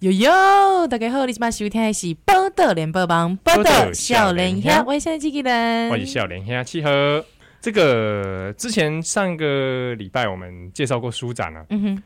[0.00, 7.22] 哟哟，大家好，你今晚收听的是《报道联播网》，报道少年兄，我是现在机器人，我是少年兄七和。
[7.60, 12.02] 这个之前上个礼拜我们介绍过书展了，嗯哼。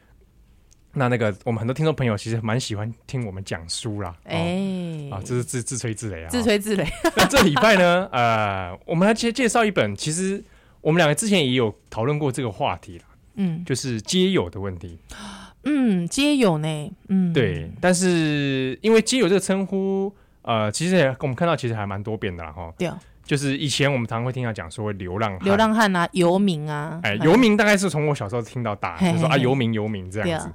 [0.95, 6.85] 那那个我们很多听众朋友其实蛮喜欢听我们讲书啦，哎、欸，啊，这是自自吹自擂啊，自吹自擂。
[7.15, 10.43] 那这礼拜呢，呃，我们来介介绍一本，其实
[10.81, 13.05] 我们两个之前也有讨论过这个话题了，
[13.37, 14.99] 嗯，就是街友的问题。
[15.65, 16.93] 嗯，街友呢？
[17.09, 20.13] 嗯，对，但是因为街友这个称呼，
[20.43, 22.73] 呃，其实也我们看到其实还蛮多变的哈。
[22.79, 22.91] 对，
[23.25, 27.01] 就是以前我们常常会听到讲说流浪汉、流浪汉啊、游民啊。
[27.03, 30.51] 哎，游民大概是从我小时候听到大，就是说啊，游民、游民这样子。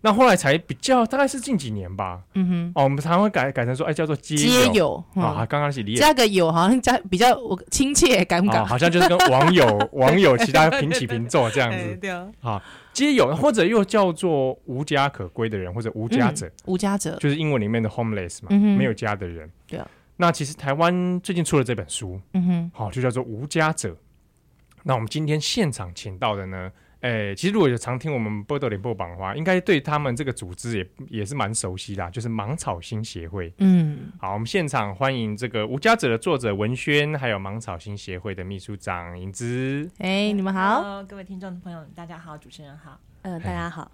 [0.00, 2.20] 那后来才比较，大概是近几年吧。
[2.34, 2.72] 嗯哼。
[2.74, 4.36] 哦，我们常常会改改成说，哎，叫做街
[4.74, 5.46] 友啊。
[5.46, 6.00] 刚刚是理解。
[6.00, 8.64] 加个友，好像加比较我亲切，敢不敢？
[8.66, 11.96] 好像就是跟网友、 网友其他平起平坐这样子。
[11.96, 12.26] 对啊。
[12.40, 12.62] 好。
[12.92, 19.50] 街友，或者又叫做无家可归的人，或者无家者，嗯、无家者就是英文里面的 homeless 嘛，嗯、没有家的人。
[19.66, 19.86] 对啊。
[20.16, 23.92] 那其实台湾最近出了这本书，嗯哼，好，就叫做《无家者》。
[24.82, 26.70] 那我们今天现场请到的呢？
[27.00, 33.52] 哎、欸，其实如果有常听我们波多联播榜的话，应该对他们这个组织也也是蛮熟悉的，啊，就是芒草心协会。
[33.58, 39.86] 嗯，好，我们现场欢迎这个无家者的作者文轩，还有芒草心协会的秘书长颖芝。
[39.98, 43.82] 哎、欸，你们好，各位听众朋友，大家好，主持人好，嗯、呃，大家好。
[43.82, 43.90] 欸、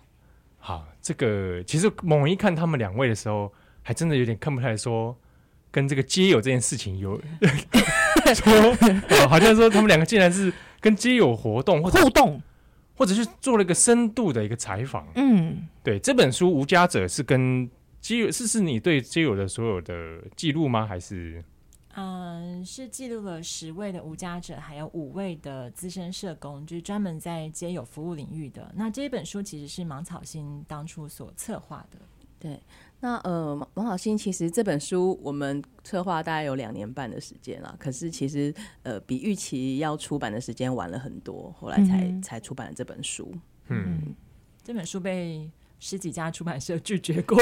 [0.58, 5.18] 好，这个其实猛一看他们两位的时候，还真的有点看不太来说
[5.70, 7.20] 跟这个街友这件事情有
[9.28, 12.40] 好像说他们两个竟然是跟街友活动或者互动。
[12.96, 17.66] 或者是做了一个深度的一个采访，嗯，对，这本书《无家者》是跟
[17.98, 20.84] 街友是是你对街友的所有的记录吗？
[20.86, 21.42] 还是？
[21.94, 28.70] 嗯，是记录了十位的无家者，还有五位的资深社工，就是专门在街友服务领域的。
[28.76, 31.96] 那这一本书其实是芒草心当初所策划的，
[32.38, 32.60] 对。
[33.02, 43.34] 那呃，芒草心其实这本书我们策划大概有两年半的时间了，可是其实呃比预期要出版的时间晚了很多，后来才、嗯、才出版了这本书。
[43.68, 44.14] 嗯，
[44.62, 47.38] 这本书被十几家出版社拒绝过，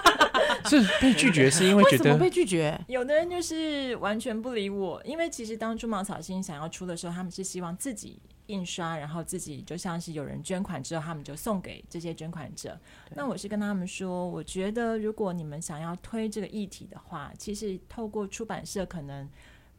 [0.64, 2.80] 是被拒绝是因为觉得为什么被拒绝？
[2.88, 8.18] 有的人就是完全不理我，因为其实当初毛草心想要出的时候，他们是希望自己。
[8.46, 12.78] 印刷，然后自己就像是有人捐款之后，他们就送给这些捐款者。
[13.14, 19.28] 那我是跟他们说，我觉得如果你们想要推这个议题的话，其实透过出版社，可能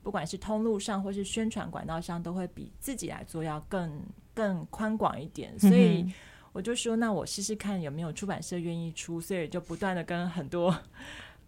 [0.04, 4.02] 不管是通路上或是宣传管道上，都会比自己来做要更
[4.34, 5.58] 更宽广一点。
[5.60, 6.06] 所以
[6.54, 9.22] 我就说，那我试试看有没有出版社愿意出。
[9.22, 10.76] 所以就不断的跟很多。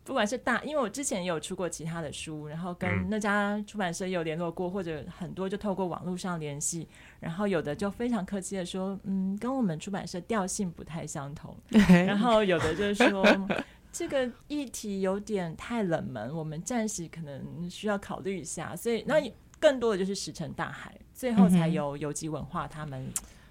[0.10, 6.88] 不管是大，因为我之前也有出过其他的书，然后跟那家出版社也有联络过，嗯、或者很多就透过网络上联系，
[7.20, 11.56] 然后有的就非常客气的说，嗯，跟我们出版社调性不太相同，
[12.08, 13.24] 然后有的就是说
[13.94, 19.22] 这个议题有点太冷门，我们暂时可能需要考虑一下，所以那
[19.60, 23.08] 更多的就是石沉大海，最后才有游击文化他们。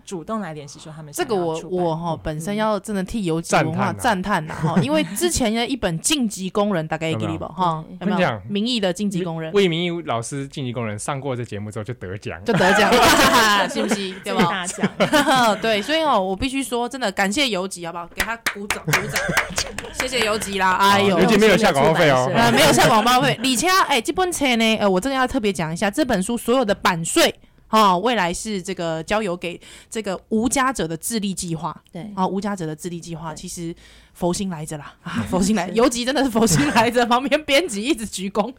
[0.08, 8.40] 主动来联系说他们这个我我哈本身要真的替游击文化赞叹呐哈， 因为之前的一本晋级工人大概给你吧哈，有没有？
[8.48, 12.90] 民意的晋级工人，魏明义老师晋级工人上过这节目之后就得奖，就得奖，
[13.68, 14.14] 信不信？
[14.24, 14.44] 对吧？
[14.44, 18.08] 大奖，对，所以哦，我必须说真的感谢游击，好不好？
[18.14, 19.20] 给他鼓掌鼓掌，
[19.92, 20.72] 谢谢游击啦！
[20.76, 23.38] 哎呦，游击没有下广告费哦，没有下广告费。
[23.42, 27.34] 李佳，哎，这本册呢，呃，我真的要特别讲一下，这本书所有的版税。
[27.70, 31.74] 哦，未来是这个交由给这个无家者的智力计划。
[31.92, 33.74] 对，啊、哦，无家者的智力计划其实
[34.14, 37.04] 佛心来着啦， 啊，佛心来，尤其真的是佛心来着。
[37.06, 38.52] 旁边编辑一直鞠躬。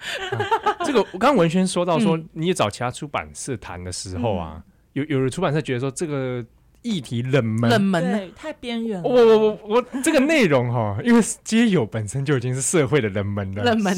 [0.86, 6.46] 这个我刚刚文轩说到说，嗯、你也找其他出版社谈的时候啊，嗯、有有的出版社觉得说这个。
[6.82, 9.10] 议题冷门，冷门对，太边缘了。
[9.10, 13.94] 我我我我这个内容哈， 因为街友本身就已经是社会的冷门了，冷门。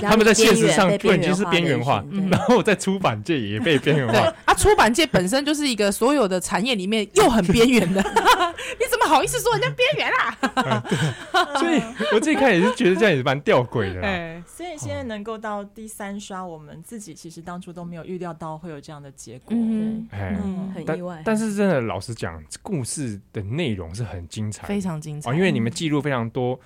[0.00, 4.32] 他们在现实上就已经是边缘化，然后在出版界也被边缘化。
[4.46, 8.00] 啊，出版界本身就是一个所有的产业里面又很边缘的，
[8.80, 10.82] 你怎么好意思说人家边缘啊？
[11.58, 11.82] 所以
[12.14, 14.02] 我自己看也是觉得这样也是蛮吊诡的。
[14.44, 20.08] 所以现在能够到第三刷，我们自己其实当初都没有预料到会有这样的结果，嗯，
[20.74, 21.22] 很意外。
[21.24, 22.31] 但是真的老实讲。
[22.32, 26.56] 讲故事的内容是很精彩，非常精彩，因为你们记录非常多，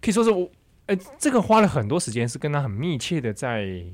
[0.00, 0.50] 可以说是我，
[0.86, 3.84] 呃，这个花了很多时间，是跟他很密切的在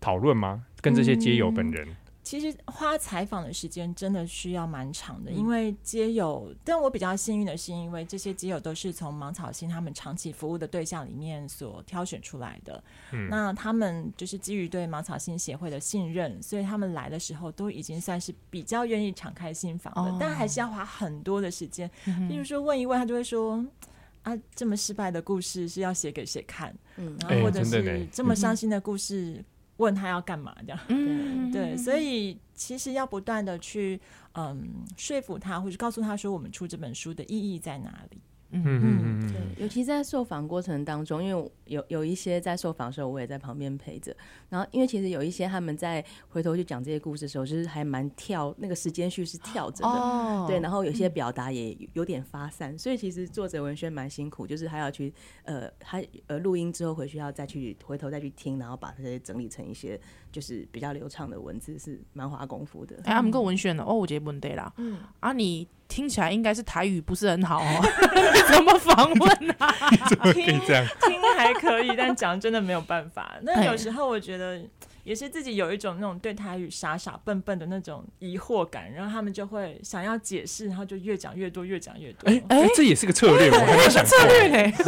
[0.00, 0.64] 讨论吗？
[0.80, 1.88] 跟这些街友本人。
[1.88, 1.96] 嗯
[2.32, 12.82] 其实花采访的时间真的需要蛮长的，因为街友，但我比较幸运的是，因为这些街友都是从芒草心他们长期服务的对象里面所挑选出来的。
[13.12, 21.90] 嗯，那他们就是基于对芒草心协会的信任，所以他们来的时候都已经算是比较愿意敞开心房的，哦、但还是要花很多的时间。
[22.30, 23.62] 比如说问一问，他就会说。
[24.22, 26.72] 啊，这么失败的故事是要写给谁看？
[26.96, 29.44] 嗯，然后或者是这么伤心的故事，
[29.78, 30.54] 问他要干嘛？
[30.60, 34.00] 这样，嗯，对，所以其实要不断的去
[34.34, 38.18] 嗯说服他，或者告诉他说，我们出这本书的意义在哪里。
[38.52, 44.14] 嗯嗯，对，尤其在受访过程当中，因为有有一些在受访的时候，我也在旁边陪着。
[44.48, 50.60] 然后，因为其实有一些他们在回头去讲这些故事的时候，就是还蛮跳，那个时间序是跳着的，哦、对。
[50.60, 55.12] 然后有些表达也有点发散，嗯、所以其实作者文轩蛮辛苦，就是他要去
[55.44, 59.98] 呃，他呃录音之后回去要再去回头再去听，然后把这些整理成一些
[60.30, 62.96] 就是比较流畅的文字，是蛮花功夫的。
[63.04, 64.70] 哎，他们够文轩的哦，我觉得问对啦。
[64.76, 65.66] 嗯，啊你。
[65.92, 67.84] 听起来应该是台语不是很好哦，
[68.50, 69.74] 怎么访问啊？
[70.08, 70.86] 怎么可以这样？
[71.02, 73.34] 听，听还可以，但讲真的没有办法。
[73.42, 74.58] 那有时候我觉得。
[75.04, 82.28] 也是自己有一种那种对台语傻傻笨笨的那种疑惑感，然后他们就会想要解释，然后就越讲越多，越讲越多。
[82.28, 84.70] 哎哎，这也是个策略，我还没想策略。
[84.70, 84.84] 是，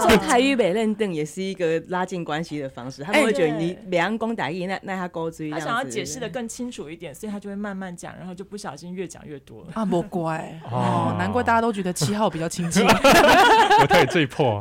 [0.00, 3.02] 所以台语被认定也是一个拉近关系的方式。
[3.02, 5.50] 他们会觉得你两公打一，那那他勾追。
[5.50, 9.66] 他想要解释的更清楚一点，所以他就会慢慢讲，然后就不小心越讲越多。
[9.72, 12.86] 啊，不乖哦，难怪大家都觉得七号比较亲近。
[13.80, 14.58] 我太最破。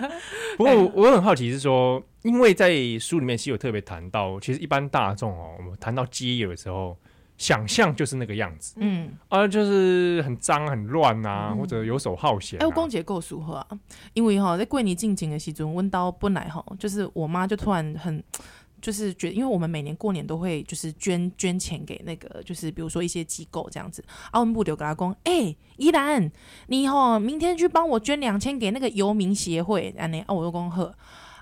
[0.58, 2.02] 不过我很好奇是说。
[2.24, 6.96] 因为在书里面其实有特别谈到，其实一般大众哦，我们谈到街友的时候，
[7.36, 12.62] 想象就是那个样子，嗯，啊，就是很脏很乱啊，嗯、或者游手好闲、啊。
[12.62, 13.66] 哎，我公姐够熟哈，
[14.14, 18.24] 因为哈在过年进京的时阵，温刀本来哈，就是我妈就突然很，
[18.80, 26.32] 就是觉得，因为我们每年过年都会就是捐捐钱给那个，就是比如说一些机构这样子，啊，我们不留给他讲，哎、欸，依兰，
[26.68, 30.90] 你吼明天去帮我捐两千给那个游民协会，安尼啊，我就讲好，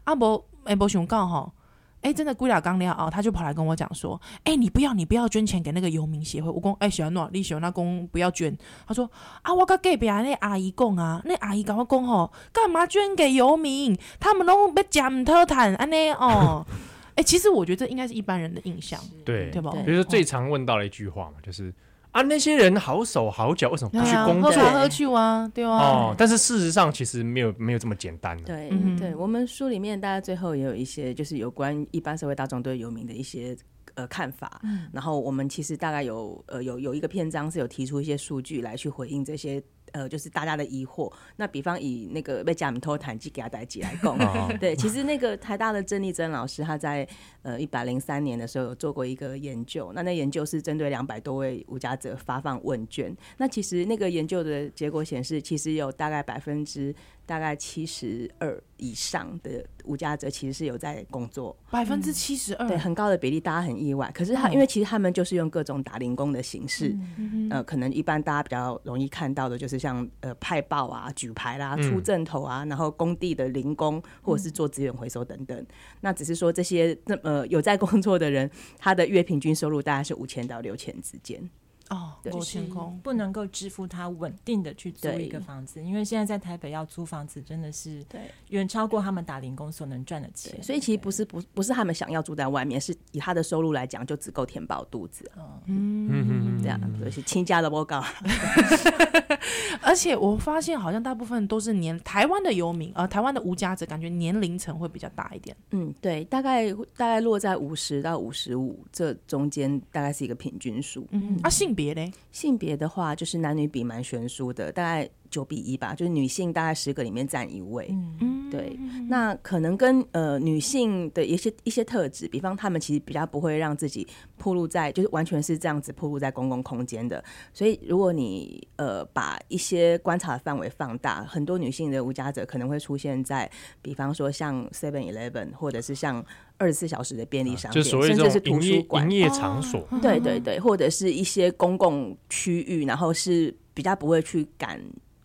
[0.03, 0.45] 啊不。
[0.65, 1.53] 哎，不想告吼，
[2.01, 6.51] 哎，真的归了刚了哦，他就跑来跟我讲说，哎，你不要，你不要捐钱给那个游民协会。
[6.51, 8.57] 我讲，哎，喜欢诺，你喜欢那公不要捐。
[8.87, 9.11] 他说，
[9.43, 13.97] 啊，我跟隔壁那阿姨讲啊，那阿姨跟我讲吼，干嘛捐给游民？
[14.19, 16.67] 他们都被讲特坦安尼哦。
[17.15, 19.71] 哎，其实我觉得这应该是一般人的印象，对对吧？
[19.85, 21.73] 比如说最常问到的一句话嘛，就是。
[22.13, 24.51] 啊，那些人好手好脚，为什么不去工作？
[24.51, 25.77] 喝来喝去啊，对啊。
[25.79, 28.45] 哦，但是事实上其实没有没有这么简单的。
[28.45, 33.57] 对，嗯、对我们书里面，大家最后也有一些就是有关一般社会大众对游民的一些
[33.95, 34.61] 呃看法。
[34.63, 34.87] 嗯。
[34.93, 39.63] 然后我们其实大概有呃有有一个篇章是有提出一些数据来去回应这些。
[39.93, 41.13] 呃，就是大家的疑惑。
[41.37, 44.19] 那比方以那个被假米托坦基给他带起来供，
[44.59, 47.07] 对，其实那个台大的郑丽珍老师，他在
[47.43, 49.93] 呃一百零三年的时候有做过一个研究。
[49.95, 53.17] 那那研究是针对两百多位无家者发放问卷。
[53.39, 56.95] 那其实那个研究的结果显示，其实有大概百分之
[57.25, 64.11] 大概七十二以上的无家者其实是有在工作，百分之七十二，对，很高的比例，大家很意外。
[64.13, 75.59] 可是他，因为其实他们就是用各种打零工的形式，嗯、呃，可能一般大家比较容易看到的就是像呃派报啊、举牌啦、出阵头啊，嗯、然后工地的零工或者是做资源回收等等。
[75.59, 75.67] 嗯、
[76.01, 81.49] 那只是说这些那呃有在工作的人，他的月平均收入大概是五千到六千之间。
[81.93, 95.31] 哦，对，天空不能够支付他稳定的去租一个房子，因为现在在台北要租房子真的是对远超过他们打零工所能赚的钱，所以其实不是不不是他们想要住在外面，是以他的收入来讲就只够填饱肚子。
[95.67, 98.03] 嗯嗯嗯，这样，所以亲家的报告。
[99.83, 105.55] 而且我发现好像大部分都是年台湾的游民，呃，台湾的无家者，感觉年龄层会比较大一点。
[105.73, 111.07] 嗯，对，大概大概落在五十到五十五这中间，大概是一个平均数。
[111.11, 111.82] 嗯，啊，性别。
[111.83, 117.89] 别嘞，性别的话，就是男女比蛮悬殊的，大概九比一吧，就是女性大概十个里面占一位。
[118.21, 127.25] 嗯，对，那可能跟呃女性的一些一些特质，比方她们其实比较不会让自己暴露在，就是完全是这样子暴露在公共空间的。
[127.55, 136.25] 所以如果你呃把一些观察的范围放大，很多女性的无家者可能会出现在，比方说像 Seven Eleven，或者是像。
[136.59, 144.81] 二十四小时的便利商店，甚至是图书馆、营业场所，对对对，或者是一些公共区域，然后是比较不会去赶。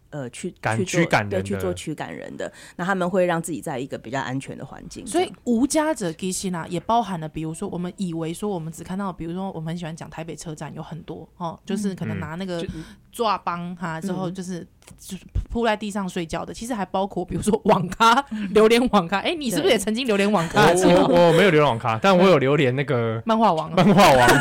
[0.10, 5.06] 呃，去赶驱赶人，去做驱赶人的，那他们会让自己在一个比较安全的环境。
[5.06, 12.66] 所以无家者其实呢，也包含了，比如说我们以为说我们只看到，比如说我们很喜欢讲台北车站有很多哦，就是可能拿那个
[13.12, 14.66] 抓帮哈之后就是
[14.98, 19.20] 就是铺在地上睡觉的，其实还包括比如说网咖、榴莲网咖。
[19.20, 20.72] 哎，你是不是也曾经榴莲网咖？
[20.72, 24.30] 我我没有榴莲网咖，但我有榴莲那个漫画王，漫画王。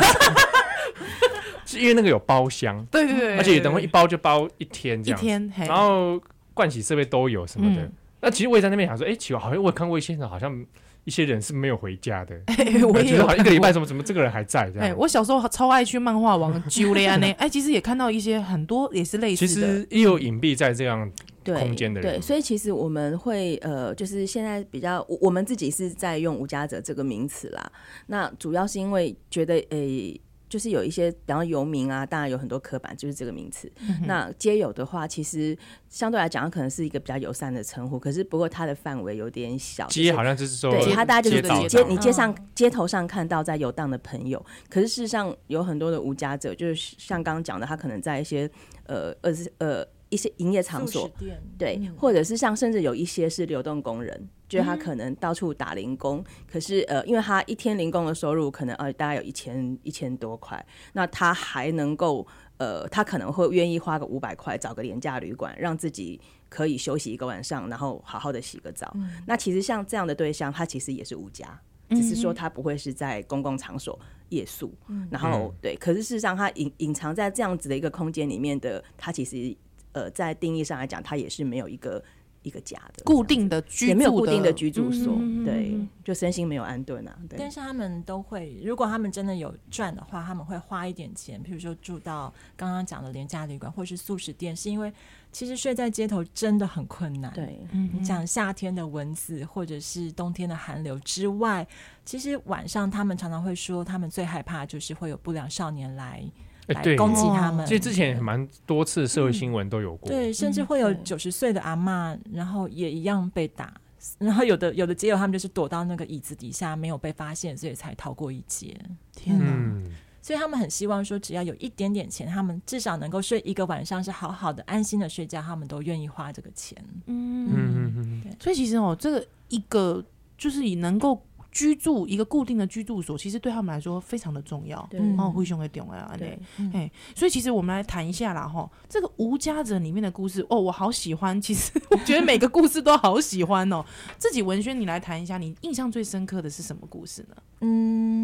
[1.67, 6.19] 是因为那个有包厢，对对对，而且等会一包就包一天这样，一天，然后
[6.55, 7.87] 盥洗设备都有什么的。
[8.21, 10.65] 那其实我也在那边想说，哎，奇怪，好像我看过一些人，好像
[11.03, 12.35] 一些人是没有回家的。
[12.87, 14.97] 我觉得好像一个礼拜怎么怎么这个人还在这样。
[14.97, 21.09] 我小时候超爱去漫画王揪嘞啊呢， 哎，其实也看到一些很多也是类似的，其实也有隐蔽在这样
[21.43, 22.13] 空间的人。
[22.13, 27.71] 对，所以其实我们会呃，就是现在比较，我们自己是在用无家者这个名词啦。
[28.07, 29.67] 那主要是因为觉得诶。
[29.69, 33.71] 欸就是有一些，然后游民啊，当然有很多刻板，就是这个名词。
[33.81, 35.57] 嗯、那街友的话，其实
[35.89, 37.99] 相对来讲，可能是一个比较友善的称呼。
[37.99, 39.87] 可是，不过它的范围有点小。
[39.87, 44.43] 街好像就是说，对，它大家就是街，街你街上、嗯、街头上看到在游荡的朋友。
[44.69, 48.49] 可是事实上，有很多的无家者，就是像刚刚讲的，他可能在一些
[48.85, 49.85] 呃二十呃。
[50.09, 51.09] 一些营业场所，
[51.57, 62.25] 对，嗯、或者是像甚至有一些是流动工人，就是他可能到处打零工，嗯、可是呃，因为他一天零工的收入可能呃大概有一千一千多块，那他还能够
[62.57, 68.89] 呃，他可能会愿意花个五百块找个廉价旅馆，让自己可以休息一个晚上，然后好好的洗个澡。
[68.95, 71.59] 嗯、那其实像这样的对象，他其实也是无家，
[71.89, 73.99] 只是说他不会是在公共场所
[74.29, 79.53] 夜宿，嗯、然后对，可是事实上他隐隐藏在这样子的一个空间里面的，他其实。
[79.97, 82.03] 呃，在定义上来讲，它也是没有一个
[82.43, 87.17] 一个家的固定的居，也没有固定的居住所，嗯、对，就身心没有安顿啊。
[87.27, 94.93] 对，但是他们都会，如果他们真的有赚的话，他们会花一点钱，比如说住到刚刚讲的廉价旅馆或是素食店，是因为
[95.31, 97.33] 其实睡在街头真的很困难。
[97.33, 97.59] 对，
[97.91, 101.67] 你讲夏天的蚊子或者是冬天的寒流之外，
[102.05, 106.23] 其实晚上他们常常会说，他们最害怕就是会有不良少年来。
[106.67, 113.73] 来攻击他们，其实之前蛮多次社会新闻都有过，对，甚至会有九十岁的阿嬷，然后也一样被打，
[114.19, 118.77] 然后有的有的街友他们就是躲到那个椅子底下没有被发现，所以才逃过一劫。
[119.13, 119.83] 天哪！
[120.21, 126.77] 所以他们很希望说，只要有一点点钱，他们至少能够睡一个晚上是好好的、安心的睡觉，他们都愿意花这个钱。
[127.05, 128.35] 嗯嗯嗯，对。
[128.39, 130.03] 所以其实哦，这个一个
[130.37, 131.21] 就是以能够。
[131.57, 134.87] 居住一个固定的居住所，其实对他们来说非常的重要。
[134.91, 136.39] 对哦，灰熊的重要对，
[136.71, 141.41] 哎，所以其实我们来谈一下啦，哈，这个无家者里面的故事哦，我好喜欢。
[141.41, 143.83] 其实 我觉得每个故事都好喜欢哦。
[144.19, 147.35] 自己文轩，你来谈一下，你印象最深刻的是什么故事呢？
[147.61, 148.16] 嗯，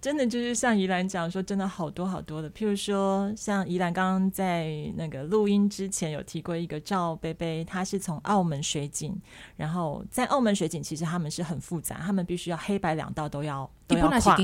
[0.00, 2.50] 真的就是像宜兰讲说，真的好多好多的。
[2.50, 9.16] 譬如说，像宜兰刚刚在那个录音之前有提过一个赵贝贝，他是从澳门水警，
[9.56, 14.36] 然后在澳门水警其实他们是很复杂，他们必须要黑白两道都要都要跨。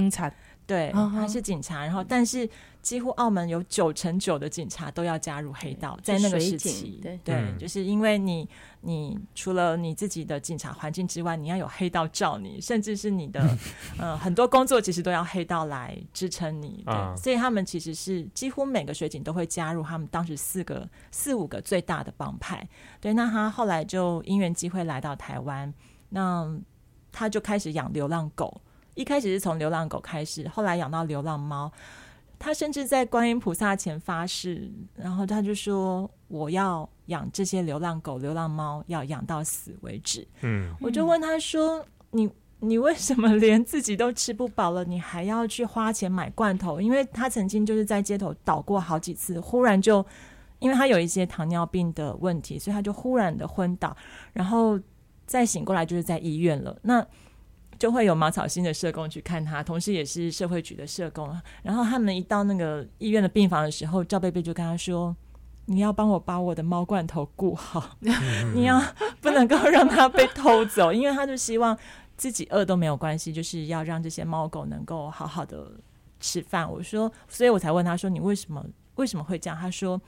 [0.66, 2.48] 对，他是警察，然后但是
[2.80, 8.48] 几乎澳门有九成九的警察都要加入黑道，在那个时期，对，对，就是因为你
[8.80, 13.46] 你除了你自己的警察环境之外，你要有黑道罩你，甚至是你的
[13.98, 22.66] 呃很多工作其实都要黑道来支撑你，对，所以他们其实是几乎每个水警都会加入他们当时四个四五个最大的帮派，
[23.00, 25.72] 对，那他后来就因缘机会来到台湾，
[26.08, 26.58] 那
[27.12, 28.62] 他就开始养流浪狗。
[28.94, 31.70] 一开始是从流浪狗开始，后来养到流浪猫。
[32.36, 50.04] 他甚至在观音菩萨前发誓，然后他就说：“我要养这些流浪狗、流浪猫，要养到死为止。”嗯，我就问他说：“你你为什么连自己都吃不饱了，你还要去花钱买罐头？”因为他曾经就是在街头倒过好几次，忽然就
[50.58, 53.96] 因为他有一些糖尿病的问题，所以他就忽然的昏倒，
[54.34, 54.78] 然后
[55.24, 56.76] 再醒过来就是在医院了。
[56.82, 57.06] 那
[57.78, 61.34] 就会有茅草新的社工去看他，同时也是社会局的社工。
[61.62, 65.14] 然后他们一到那个医院的病房的时候，赵贝贝就跟他说
[65.66, 67.96] ：“你要帮我把我的猫罐头顾好，
[68.54, 68.80] 你要
[69.20, 71.76] 不能够让它被偷走，因为他就希望
[72.16, 75.72] 自己饿都没有关系，就是要让这些猫狗能够好好的
[76.20, 78.64] 吃饭。”我说，所以我才问他说：“你为什么
[78.96, 80.00] 为什么会这样？”他说：“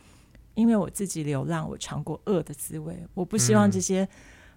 [0.54, 4.08] 因为我自己流浪，我尝过饿的滋味，我不希望这些。”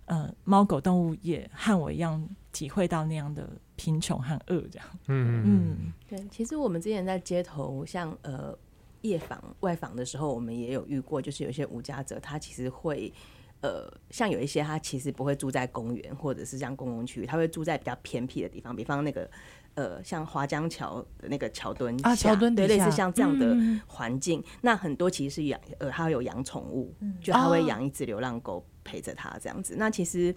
[0.10, 4.88] 呃，猫狗动物也和我一样体会到那样的贫穷和饿，这样。
[5.06, 6.28] 嗯嗯，对。
[6.32, 8.58] 其实我们之前在街头，像呃
[9.02, 13.14] 夜访、外访的时候，我们也有遇过，就是有些无家者，他其实会
[13.62, 19.30] 呃，像有一些他其实不会住在公园或者是像公共区域，他会住在比较偏僻的地方，比方那个
[19.76, 24.40] 呃，像华江桥的那个桥墩啊，桥墩对，类似像这样的环境。
[24.40, 28.56] 嗯、那很多其实是养呃，他有养宠物，嗯、就他会养一只流浪狗。
[28.56, 30.34] 哦陪着他这样子，那其实，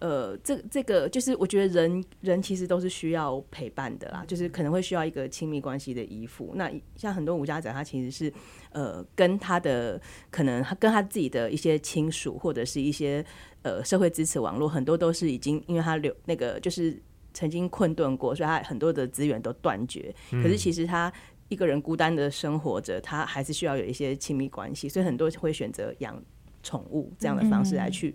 [0.00, 6.52] 呃，这这个就是我觉得人人其实都是需要陪伴的啦，就是可能会需要一个亲密关系的依附。
[6.54, 8.32] 那像很多无家者，他其实是
[8.72, 13.22] 呃跟他的可能他跟他自己的一些亲属或者是一些
[13.60, 16.98] 呃社会支持网络，很多都是已经因为他留那个就是
[17.34, 20.14] 曾经困顿过，所以他很多的资源都断绝。
[20.30, 21.12] 可是其实他
[21.50, 26.22] 一个人孤单的生活着，他还是需要有一些亲密关系，所以很多会选择养
[26.62, 28.14] 宠物这样的方式来去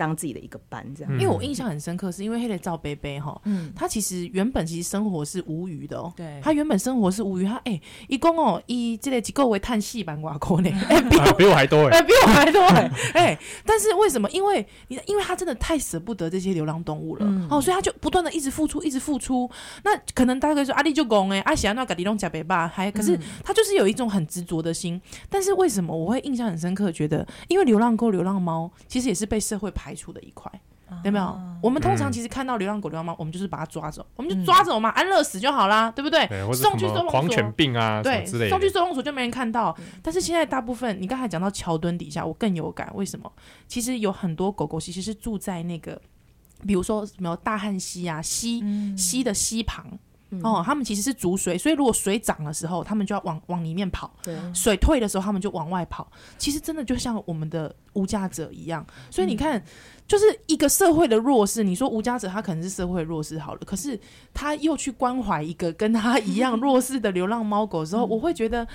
[0.00, 1.12] 当自己的一个班这样。
[1.12, 7.78] 因为我印象很深刻，是因为黑的赵贝贝哈，嗯，他其实原本其实生活是无余的哦，对，他原本生活是无余，他哎，
[8.08, 14.30] 一共哦，一这类机构为叹息版瓦库呢， 哎，比 比我还多哎， 比我还多哎，哎，但是为什么？
[14.30, 19.50] 因为你因为他真的太舍不得这些流浪动物了哦，所以他就不断的一直付出，一直付出。
[19.84, 25.00] 那可能大家可以说阿丽就讲哎，阿喜那个地龙加贝巴，还可是他就是有一种很执着的心。
[25.28, 26.90] 但是为什么我会印象很深刻？
[26.90, 30.50] 觉得因为流浪狗、流浪猫其实也是被社会排除的一块，
[31.04, 31.40] 有没有？
[31.62, 36.26] 我们通常其实看到流浪狗、流浪猫，我们就是把它抓走，我们就抓走嘛，安乐死就好啦，对不对？
[36.52, 39.76] 送去收容所，狂犬病啊，对，送去收容所就没人看到。
[40.02, 42.90] 但是现在大部分，你刚才讲到桥墩底下，我更有感。
[42.94, 43.30] 为什么？
[43.68, 46.00] 其实有很多狗狗其实是住在那个，
[46.66, 48.62] 比如说什么大汉溪啊，溪
[48.96, 49.98] 溪的溪旁。
[50.42, 56.10] 哦，他们其实是逐水，所以如果水涨的时候，他们就要往往里面跑；对水退的时候，他们就往外跑。
[56.38, 59.64] 其实真的就像我们的无家者一样，所以你看，嗯、
[60.06, 61.64] 就是一个社会的弱势。
[61.64, 63.98] 你说无家者，他可能是社会弱势好了，可是
[64.32, 68.66] 他又去关怀一个跟他一样弱势的流浪猫狗的时候，嗯、我会觉得。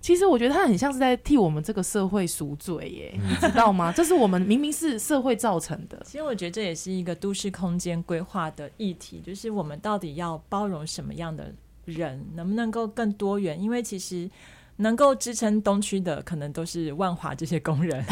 [0.00, 3.92] 其实我觉得他很像是在替我们这个社会赎罪耶，你知道吗？
[3.92, 6.00] 这是我们明明是社会造成的。
[6.04, 11.52] 其实我觉得这也是一个都市空间规划的议题，就是我们到底要包容什么样的
[11.84, 13.60] 人，能不能够更多元？
[13.62, 14.30] 因为其实。
[14.80, 18.02] 能够支撑东区的，可能都是万华这些工人，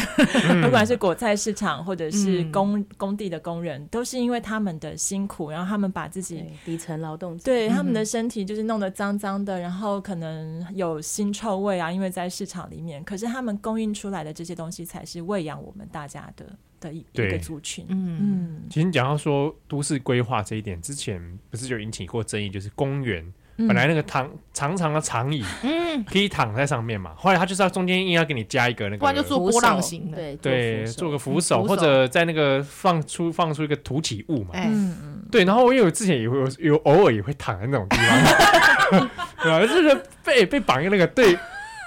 [0.51, 16.47] 嗯、 不管是果菜市场或者是工、嗯、工地的工人，都是因为他们的辛苦，然后他们把自己底层劳动对他们的身体就是弄得脏脏的，然后可能有腥臭味啊，因为在市场里面，可是他们供应出来的这些东西才是喂养我们大家的
[16.81, 17.29] 的一对。
[17.29, 17.87] 一个族群。
[17.89, 18.19] 嗯。
[18.21, 23.25] 嗯，其实你讲到说都市规划这一点，之前不是就引起过争议，就是公园。
[23.67, 27.13] 本来那个躺长长的长椅，嗯，可以躺在上面嘛。
[27.17, 34.51] 后来他就是要中间硬要给你加一个那个，不然就做波浪形的，对对，做个扶手，或者在那个放出放出一个凸起物嘛。
[34.55, 35.45] 嗯嗯，对。
[35.45, 39.11] 然后因为我之前也会有有偶尔也会躺在那种地方，
[39.43, 39.61] 对吧？
[39.61, 41.37] 就是被被绑一个那个，对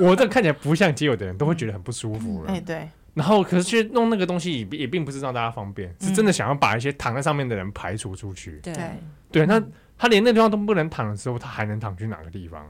[0.01, 2.51] 我这看起来不像街友的人都会觉得很不舒服了。
[2.51, 2.89] 哎对。
[3.13, 8.59] 然后可是去弄那个东西也也并不是让大家方便，是真的想要把一些躺在上面的人排除出去。
[8.61, 8.73] 对
[9.31, 9.61] 对，那。
[10.01, 12.67] 他连那地方都不能躺的时候，他还能躺去哪个地方？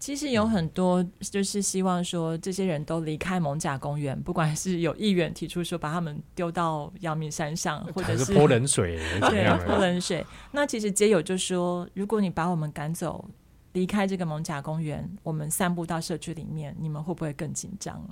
[0.00, 10.26] 其实有很多就是希望说，这些人都离开蒙甲公园，不管是有议员提出说把他们丢到阳明山上，或者是泼冷水，对，泼冷水。
[10.50, 13.30] 那其实街友就说，如果你把我们赶走，
[13.74, 18.04] 离开这个蒙甲公园，我们散步到社区里面，你们会不会更紧张？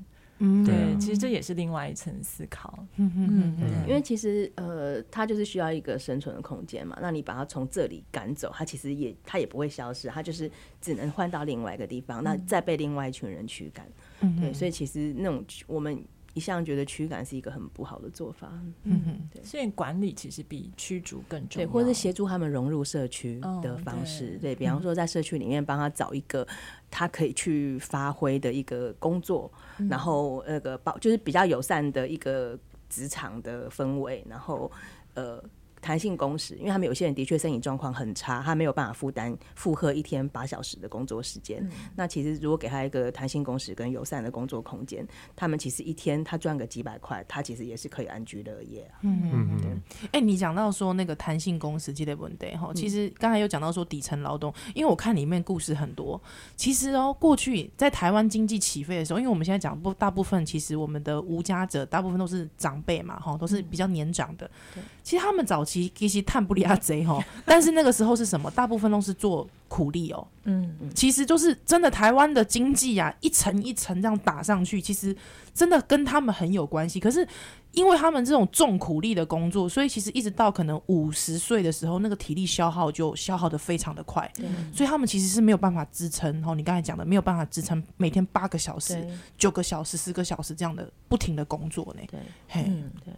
[0.45, 2.79] 嗯，对，其实这也是另外一层思考。
[2.97, 6.99] 嗯嗯嗯，因为其实呃，它就是需要一个生存的空间嘛。
[7.01, 13.87] 那你把它从这里赶走，它其实也它也不会消失，它就是只能换到另外一个地方，那再被另外一群人驱赶。
[14.21, 16.05] 嗯，对，所以其实那种我们。
[16.35, 26.47] 一向觉得驱赶是一个很不好的做法，嗯哼，对，所以管理其实比驱逐更重要，对，或者是协助他们融入社区的方式，哦、对，对比方说在社区里面帮他找一个
[26.91, 32.59] 他可以去发挥的一个工作，嗯、然后那个保就是比较友善的一个
[32.91, 34.71] 职场的氛围，然后
[35.15, 35.43] 呃。
[35.85, 41.63] 弹性工时，因为他们有些人的确身体状况很差，他没有办法负担负荷一天八小时的工作时间。
[41.63, 48.97] 嗯、那其实如果给他一个弹性工时跟友善的工作空间，他们其实一天他赚个几百块，他其实也是可以安居乐业啊。
[49.03, 49.83] 嗯嗯嗯。
[50.05, 56.19] 哎、欸，你讲到说那个弹性工时记得问题哈，其实刚才有讲到说底层劳动，因为我看里面故事很多。
[56.57, 64.51] 其实哦，过去在台湾经济起飞的时候，因为我们现在讲不大部分，其实我们的无家者大部分都是长辈嘛，哈，都是比较年长的。
[64.79, 65.74] 嗯、其实他们早期。
[65.75, 68.49] 其其实探不离阿贼吼， 但是那个时候是什么？
[68.53, 70.27] 大部分都是做苦力哦。
[70.45, 75.17] 嗯，其实就是真的台湾的经济啊，一层一层这样打上去，其实
[75.53, 77.01] 真的跟他们很有关系。
[77.01, 77.27] 可是
[77.73, 84.31] 因为他们这种重苦力的工作，所以其实一直到可能五十岁的时候，那个体力消耗就消耗的非常的快。
[84.39, 86.33] 嗯，所以他们其实是没有办法支撑。
[86.35, 89.05] 然后你刚才讲的，没有办法支撑每天八个小时、
[89.37, 92.03] 九个小时、十个小时这样的不停的工作呢。
[92.09, 92.71] 对，嘿，
[93.05, 93.13] 对。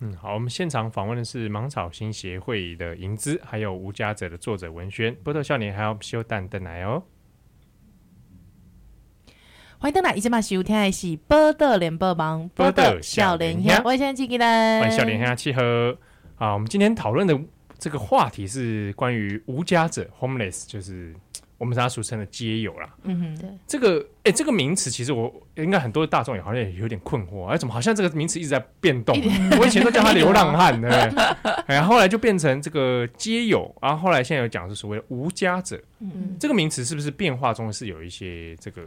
[0.00, 7.02] 嗯，好，我们现场访问的是芒草新协会的盈姿，还有无家者的作者文轩，波特少年还要修蛋邓来哦。
[9.80, 15.98] 欢迎登来，一起嘛收听的是波特联播网，波特少年兄，我先记起来，欢迎少年兄契合。
[16.36, 17.36] 好，我们今天讨论的
[17.78, 21.14] 这个话题是关于无家者 （homeless），就是。
[21.58, 29.20] 我们大家俗称的街友啦，嗯哼，对，这个，哎、欸，这个名词其实我应该很多大众也好像也有点困惑，哎，怎么好像这个名词一直在变动？
[29.58, 31.24] 我以前都叫他流浪汉，对不对？
[31.66, 38.82] 哎，后来就变成这个街友，然后后来现在有讲是所谓的无家者，嗯嗯，这个名词是不是变化中是有一些这个？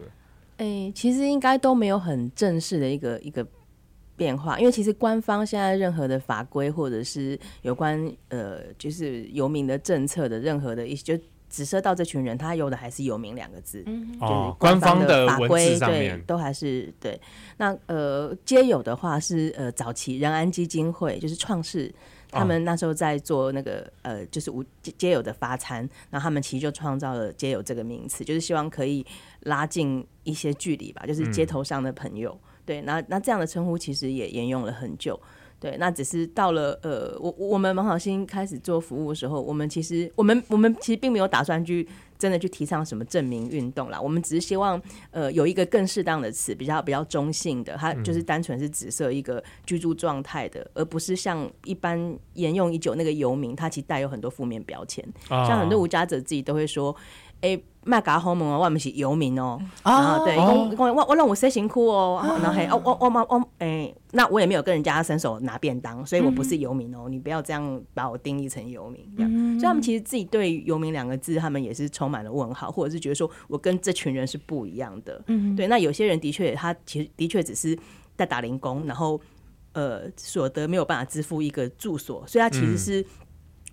[0.55, 3.45] 哎、欸，其实应该都没有很正式的一个一个。
[4.21, 17.19] 变化，因为其实官方现在任何的法规或者是有关呃，就是游民的政策的任何的一些，就只涉到这群人，他有的还是游民两个字，嗯，就是官方的法规对，都还是对。
[17.57, 21.91] 那呃，街友的话是呃，早期仁安基金会就是创世。
[22.33, 24.63] 他们那时候在做那个呃，就是无
[24.97, 25.79] 街友的发餐，
[26.09, 29.05] 然后他们其实就创造了街友这个名词，就是希望可以
[29.41, 32.31] 拉近一些距离吧，就是街头上的朋友。
[32.31, 35.19] 嗯、对，那那这样的称呼其实也沿用了很久。
[35.59, 41.87] 对，那只是到了呃，我我们芒好心开始做服务的时候，我们其实我们我们其实并没有打算去。
[42.21, 43.99] 真的去提倡什么证明运动啦？
[43.99, 55.03] 我们只是希望，呃，有一个更适当的词，比较比较中性的，它就是单纯是紫色一个居住状态的，而不是像一般沿用已久那个游民，它其实带有很多负面标签。
[55.27, 56.95] 像很多无家者自己都会说，
[57.37, 57.63] 哎、欸。
[57.83, 69.31] 麦嘎好门哦，我们是游民哦，啊、oh, 对，我我我让我塞辛苦哦，然后嘿，哦我我我我哎，那我也没有跟人家伸手拿便当，所以我不是游民哦，你不要这样把我定义成游民这样。
[69.31, 69.59] Mm -hmm.
[69.59, 75.19] 所以他们其实自己对“游民”两个字，他们也是充满了问号，或者是觉得说我跟这群人是不一样的。
[75.25, 77.75] 嗯、mm -hmm.，对，那有些人的确，他其实的确只是
[78.15, 79.19] 在打零工，然后
[79.73, 83.07] 呃，所得没有办法支付一个住所，所以他其实是、mm -hmm.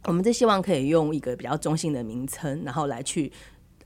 [0.04, 3.30] 我们是希望可以用一个比较中性的名称，然后来去。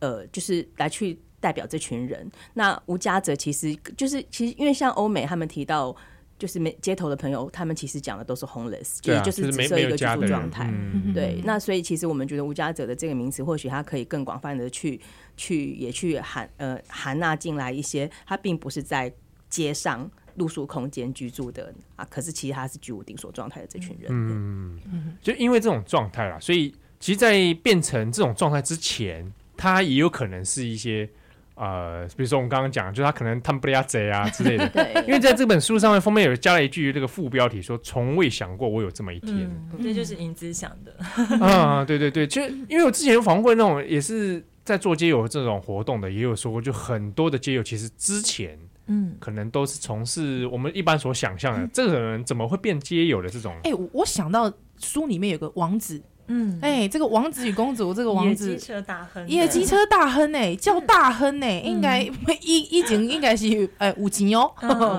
[0.03, 2.29] 呃，就是来去代表这群人。
[2.55, 5.95] 那吴家泽其实就是，其实因为像欧美他们提到，
[6.37, 10.69] 就是没街头的朋友，他们其实讲的都是 homeless，就是就是只设一个居住状态。
[10.73, 11.13] 嗯。
[11.15, 15.01] 对，那所以其实我们觉得无家者的这个名词，或许它可以更广泛的去
[15.37, 19.13] 去也去含呃含纳进来一些，他并不是在
[19.49, 24.09] 街上露宿空间居住的啊，可是其实他是居无定所状态的这群人。
[24.11, 29.33] 嗯，就因为这种状态啦，所以其实，在变成这种状态之前。
[29.63, 31.09] 他也有可能是一些
[31.55, 34.69] 呃，比如说我们刚刚讲，就是他可能贪不了贼啊之类的。
[34.75, 34.93] 对。
[35.07, 39.49] 因为在这本书上面封面有加了一句这个副标题，说从未想过我有这么一天。
[39.71, 40.93] 嗯，这就是银子想的。
[41.47, 53.55] 啊，对对对，就因为我之前有访问过那种也是在做街友这种活动的，也有说过，就很多的街友其实之前嗯，可能都是从事我们一般所想象的、嗯、这个人怎么会变街友的这种。
[53.63, 56.03] 哎、欸，我想到书里面有个王子。
[56.35, 62.01] 嗯，哎、欸，这个王子与公主，这个王子，野机车大亨，野机车大亨，哎，叫大亨，哎，应该
[62.41, 64.51] 一一景应该是哎五级哦，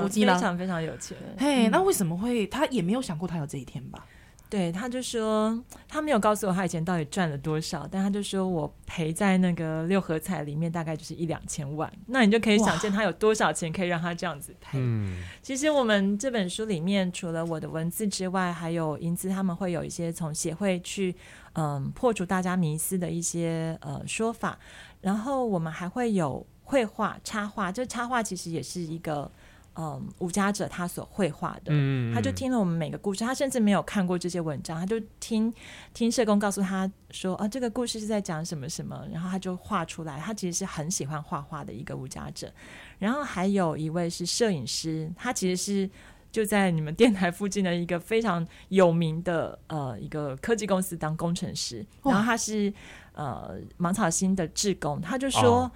[0.04, 1.17] 五级了，非常非常有钱。
[1.38, 4.06] 嘿，那为什么会他也没有想过他有这一天吧？
[4.54, 14.78] 对，他就说他没有告诉我他以前到底赚了多少，但他就说我赔在那个六合彩里面大概就是一两千万，那你就可以想见他有多少钱可以让他这样子赔。
[14.80, 21.16] 嗯其实我们这本书里面除了我的文字之外，还有银子他们会有一些从协会去
[21.54, 24.60] 嗯破除大家迷思的一些呃说法，
[25.02, 29.32] 然后我们还会有绘画插画，这插画其实也是一个。
[29.76, 31.74] 嗯，无家者他所绘画的，
[32.14, 35.52] 他就听了我们每个故事，他甚至没有看过这些文章，他就听
[35.96, 40.20] 听社工告诉他说啊，这个故事是在讲什么什么，然后他就画出来。
[40.20, 42.52] 他其实是很喜欢画画的一个无家者。
[43.00, 45.90] 然后还有一位是摄影师，他其实是
[46.32, 52.72] 就在你们电台附近的一个非常有名的呃一个科技公司当工程师，然后他是
[53.14, 55.64] 呃芒草心的志工，他就说。
[55.64, 55.72] 哦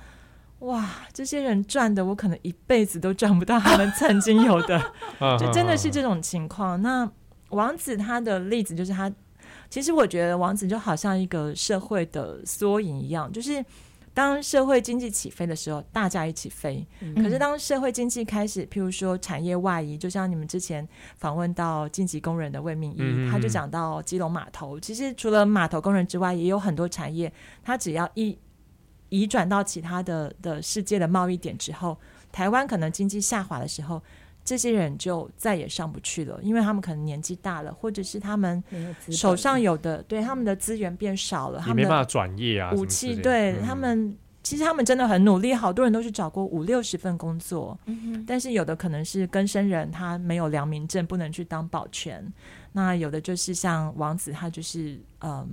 [0.60, 4.80] 哇，这些人赚的，我可能一辈子都赚不到他们曾经有的，
[5.40, 6.82] 就真的是这种情况。
[6.82, 7.08] 那
[7.50, 9.12] 王子他的例子就是他，
[9.70, 13.64] 其实我觉得王子就好像一个社会的缩影一样，就是
[14.16, 16.84] 当社会经济起飞的时候，大家一起飞。
[17.16, 20.86] 可是当社会经济开始，譬如说产业外移，就像你们之前
[21.18, 27.32] 访问到晋级工人的魏明一，他就讲到基隆码头，其实除了码头工人之外，也有很多产业，
[27.64, 28.36] 他只要一。
[29.10, 31.98] 移转到其他的的世界的贸易点之后，
[32.32, 34.02] 台湾可能经济下滑的时候，
[34.44, 38.64] 这些人就再也上不去了，因为他们可能年纪大了，或者是他们
[39.10, 52.26] 手上有的对他们的资源变少了，他们没办法转业啊，武器对、嗯、他们，其实他们真的很努力，好多人都去找过五六十份工作，嗯、但是有的可能是更生人，他没有良民证，不能去当保全，
[52.74, 55.48] 那有的就是像王子，他就是嗯。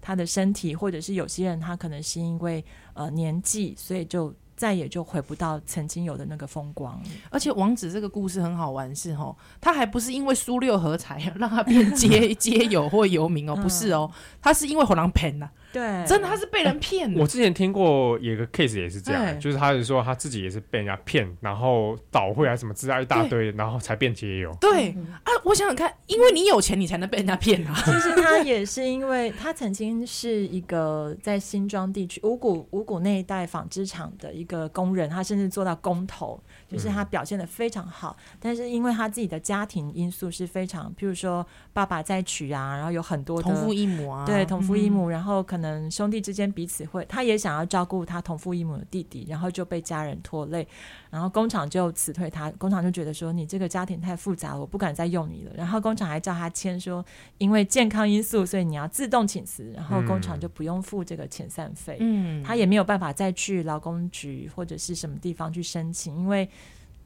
[0.00, 7.00] 他的身体，或者是有些人，他可能是因为呃年纪，所以就再也就回不到曾经有的那个风光。
[7.30, 14.10] 而且王子这个故事很好玩，是哦，他还不是因为输六合彩让他变街 街友或游民哦，不是哦，
[14.40, 15.50] 他是因为火狼骗呐。
[15.72, 17.20] 对，真的他是被人骗的。
[17.20, 24.56] 我之前听过有个 case 也是这样，就是他是说他自己也是被人家骗，然后倒会啊什么之类一大堆，然后才变街友。
[24.60, 24.90] 对
[25.22, 27.74] 啊，我想想看，因为你有钱，你才能被人家骗啊。
[27.84, 38.16] 其实他也是因为他曾经是一个在新庄地区五股五股那一带纺织厂的一个工人，他甚至做到工头，就是他表现的非常好。
[38.38, 50.66] 但是因为他自己的家庭因素是非常，譬如说爸爸再娶啊，然后有很多的同父异母啊，对同父异母，然后可能兄弟之间彼此会，他也想要照顾他同父异母的弟弟，然后就被家人拖累，
[51.10, 55.52] 然后工厂就辞退他，工厂就觉得说你这个家庭太复杂了，我不敢再用你了。
[55.54, 57.04] 然后工厂还叫他签说，
[57.38, 61.96] 因为健康因素，所以你要自动请辞，然后工厂就不用付这个遣散费。
[62.00, 66.48] 嗯，他也没有办法再去劳工局或者是什么地方去申请，因为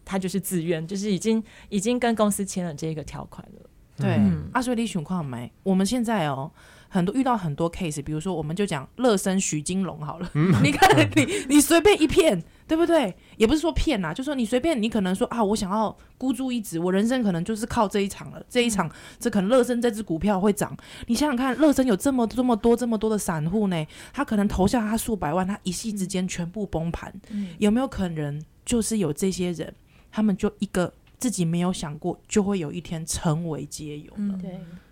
[0.05, 3.71] 他就是自愿，就是已经已经跟公司签了这个条款了。
[3.97, 4.21] 对，
[4.53, 5.53] 阿水你情况没？
[5.63, 6.51] 我们现在哦。
[6.89, 13.13] 很多遇到很多 case，比如说我们就讲乐生许金龙好了，嗯、 你看你你随便一骗，对不对？
[13.37, 18.89] 也不是说骗啊，就说你随便，你可能说啊，我想要孤注一掷，我人生可能就是靠这一场了，这一场
[19.19, 20.77] 这可能乐生这只股票会涨。
[21.09, 29.75] 你想想看，乐生有这么这么多这么多的散户呢，他可能投下他数百万，他一夕之间全部崩盘，嗯、有没有可能就是有这些人，
[30.15, 34.17] 他们就一个自己没有想过，就会有一天成为街友了？
[34.19, 34.51] 嗯、对。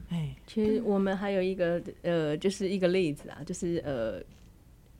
[0.08, 4.20] 哎，其实我们还有一个呃，就是一个例子啊，就是呃，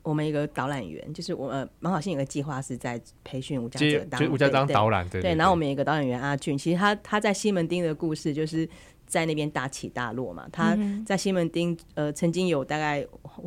[0.02, 5.34] 我们一个导览员，就是我们蛮好心有个计划是在培训吴家者当吴家当导览，对对，对。
[5.34, 8.68] 然后我们有一个导览员阿俊，其实他他在西门町的故事就是。
[9.12, 13.06] 在那边大起大落嘛，他在西门町呃曾经有大概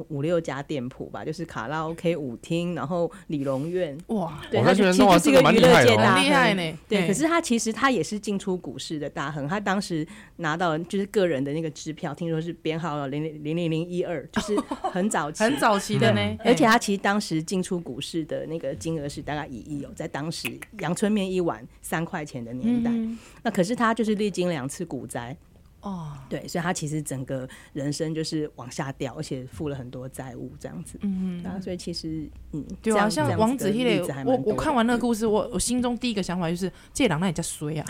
[0.09, 3.97] 五六家店铺吧，就是卡拉 OK 舞厅，然后理容院。
[4.09, 7.07] 哇，对，他其实就是一个娱乐界大亨，对。
[7.07, 16.37] 可是他其实他也是进出股市的大亨，他当时拿到就是个人的那个支票，听说是编号零零零零零一二， 就是很早期很早期的呢。
[16.45, 20.47] 而且他其实当时进出股市的那个金额是大概一亿哦，在当时
[20.81, 22.91] 阳春面一碗三块钱的年代，
[23.41, 25.35] 那可是他就是历经两次股灾。
[25.85, 30.97] 哦，对，所以他其实整个人生就是往下掉，而且负了很多债务，这样子。
[31.03, 37.85] 嗯，然后所以其实，嗯，对啊，像王子系列，我我看完那个故事，我我心中第一个想法就是，这狼那也叫衰啊，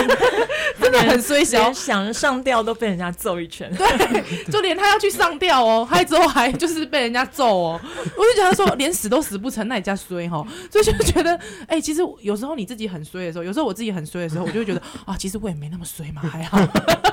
[0.80, 3.70] 真的很衰小，想上吊都被人家揍一拳。
[3.74, 7.80] 对，就连他要去上吊哦， 还之后还就是被人家揍哦，
[8.16, 10.42] 我就觉得说连死都死不成，那也叫衰哈。
[10.70, 16.58] 所以就觉得，哎，其实有时候你自己很衰的时候，有时候我自己很衰的时候，我就会觉得啊，其实我也没那么衰嘛，还好。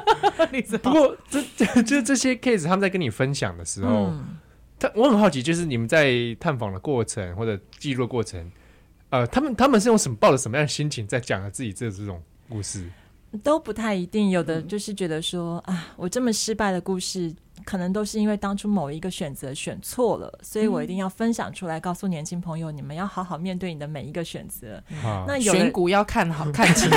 [0.82, 4.38] 不过，这这就是这些 case，他们在跟你分享的时候，嗯、
[4.80, 8.52] 他我很好奇，就是你们在探访的过程或者记录过程，
[9.10, 12.86] 呃，他们他们是用什么抱着什么样的心情在讲自己这这种故事？
[13.44, 17.34] 都不太一定，有的就是觉得说、嗯、啊，我这么失败的故事。
[17.66, 24.82] 可能都是因为当初某一个选择选错了，所以我一定要分享出来，告诉年轻朋友，你们要好好面对你的每一个选择。
[25.04, 26.90] 嗯、那有选股要看好看清，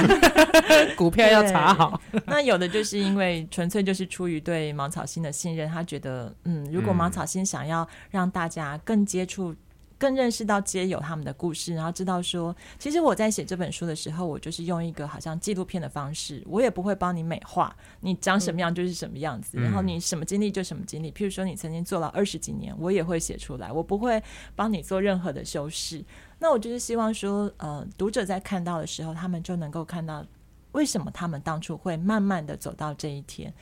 [0.96, 2.00] 股票要查好。
[2.26, 9.54] 那有的就是因为纯粹就是出于对芒草心的信任，他觉得，嗯，如果芒草心想要让大家更接触。
[9.98, 21.10] 更认识到街友他们的故事，然后知道说，其实我在写这本书的时候，我就是用一个好像纪录片的方式，我也不会帮你美化，你长什么样就是什么样子，嗯、然后你什么经历就什么经历。
[21.10, 24.22] 譬如说你曾经做了二十几年，我也会写出来，我不会
[24.54, 26.04] 帮你做任何的修饰。
[26.38, 30.24] 那我就是希望说，呃，读者在看到的时候，他们就能够看到。
[30.78, 33.52] 为什么他们当初会慢慢的走到这一天？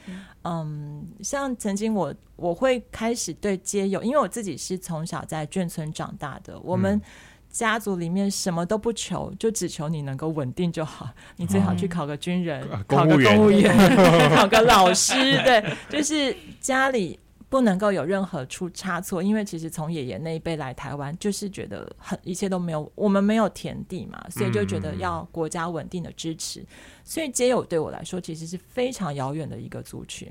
[0.44, 7.00] 嗯，像曾经我我会开始对街友，因为我自己是从小在眷村长大的，我们
[7.48, 11.09] 家族里面什么都不求，就只求你能够稳定就好。
[11.37, 13.74] 你最好去考个军人，嗯、考个公务员，
[14.37, 17.18] 考个老师，对，就是家里。
[17.48, 26.61] 不能够有任何出差错，因为其实从爷爷那一辈来台湾，就是觉得很一切都没有，我们没有田地嘛，所以就觉得要国家稳定的支持。
[26.61, 26.66] 嗯、
[27.04, 30.28] 所以街友对我来说其实是非常遥远的一个族群。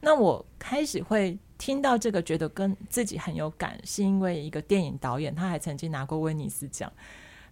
[0.00, 6.92] 那我开始会听到这个，觉得跟自己很有感，是因为一个电影导演，他还曾经拿过威尼斯奖，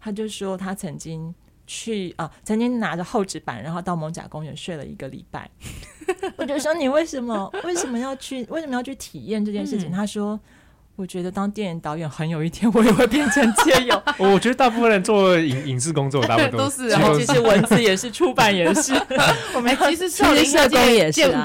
[0.00, 1.35] 他就说他曾经。
[1.66, 5.50] 去啊，曾经拿着厚纸板，然后到蒙贾公园睡了一个礼拜。
[6.37, 9.90] 我就说，你为什么为什么要去为什么要去体验这件事情？
[9.90, 10.38] 嗯、他说，
[10.96, 14.03] 我觉得当电影导演，很有一天我也会变成街友。
[14.18, 18.92] 我觉得大部分人做影影视工作，大部分都是，然后其实文字也是，出版也是。
[19.57, 21.44] 我们其实少林社工也是啊。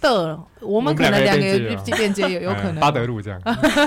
[0.00, 3.40] 的，我们可能两个人变街友有可能巴德路这样。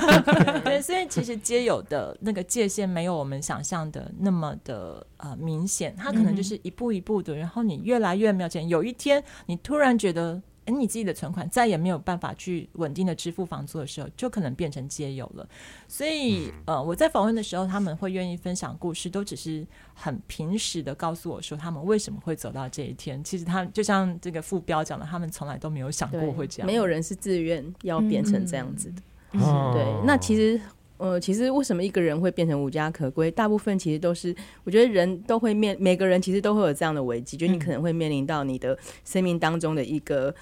[0.63, 15.47] 对，所以其实街友的那个界限没有我们想象的那么的呃明显，它可能就是一步一步的，然后你越来越没有钱，有一天你突然觉得哎，你自己的存款再也没有办法去稳定的支付房租的时候，就可能变成街友了。
[15.87, 23.23] 所以，呃，我在访问的时候，他们会愿意分享故事，都只是很平实的告诉我说，他们为什么会走到这一天。
[23.23, 26.67] 其实，他就像这个副标讲的，他们从来都没有想过会这样。
[26.67, 29.01] 没有人是自愿要变成这样子的。
[29.33, 30.59] 嗯嗯对，那其实，
[31.01, 33.31] 呃，其实为什么一个人会变成无家可归？
[33.31, 40.33] 大部分其实都是，我觉得人都会面，每个人其实都会有这样的危机，就你可能会面临到你的生命当中的一个。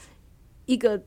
[0.66, 1.02] 一个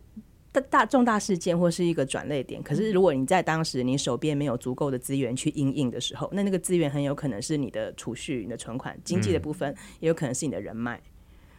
[0.51, 11.01] 大大重大事件或是一个转捩点，可是如果你在当时你手边没有足够的资源去应应的时候，那那个资源很有可能是你的储蓄、你的存款、经济的部分，也有可能是你的人脉，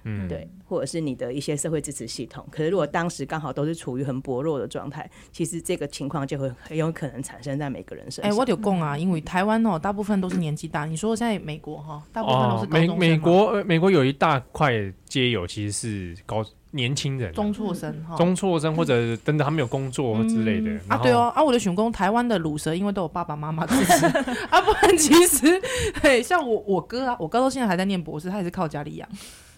[0.03, 2.45] 嗯，对，或者是你的一些社会支持系统。
[2.51, 8.25] 可是如果当时刚好都是处于很薄弱的状态，其实这个情况就会很有可能产生在每个人身上。
[8.25, 10.85] 哎、欸，我有供啊，因为台湾哦，大部分都是年纪大。
[10.85, 14.73] 你说在美国哈，大部分都是高中生、哦、美美国美国有一大块
[15.05, 16.43] 街友其实是高。
[16.75, 24.07] 年轻人，中辍生哈，中辍生或者等等，他没有工作之类的、嗯、啊，对哦，啊，我的选工，台湾的鲁蛇，因为都有爸爸妈妈支持
[24.49, 25.61] 啊，不然其实，
[26.01, 29.07] 嘿，像我我哥啊，我哥到现在还在念博士，他也是靠家里养，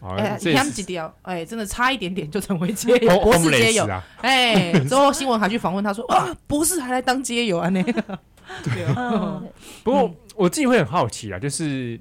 [0.02, 3.90] 哎，几条，哎，真的差一点点就成为街 友，博士街友，
[4.22, 8.20] 哎，之后新闻还去访问他说，啊，博士还来当街友啊那个，
[8.64, 9.42] 对啊，
[9.84, 12.00] 不过我自己会很好奇啊，就是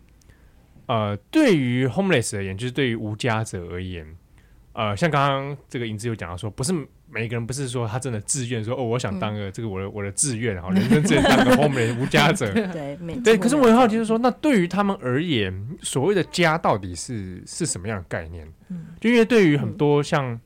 [0.87, 4.07] 呃，对于 homeless 而言，就是对于无家者而言。
[4.74, 6.72] 呃，像刚刚这个影子有讲到说，不是
[7.14, 12.50] 每个人不是说他真的自愿说哦，我想当个这个我的、嗯、我的志愿，哈，人生志愿当个 homeless 无家者。
[12.53, 13.38] 对，对。
[13.38, 18.53] 可是我很好奇，就是说，那对于他们而言，所谓的家到底是是什么样的概念？
[18.68, 20.40] 嗯，就因为对于很多像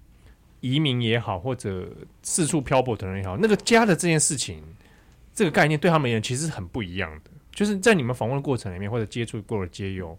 [0.61, 1.91] 移民也好，或者
[2.23, 4.63] 四处漂泊的人也好，那个家的这件事情，
[5.33, 7.31] 这个概念对他们而言其实是很不一样的。
[7.51, 10.19] 就是在你们访问的过程里面，或者接触过的街友，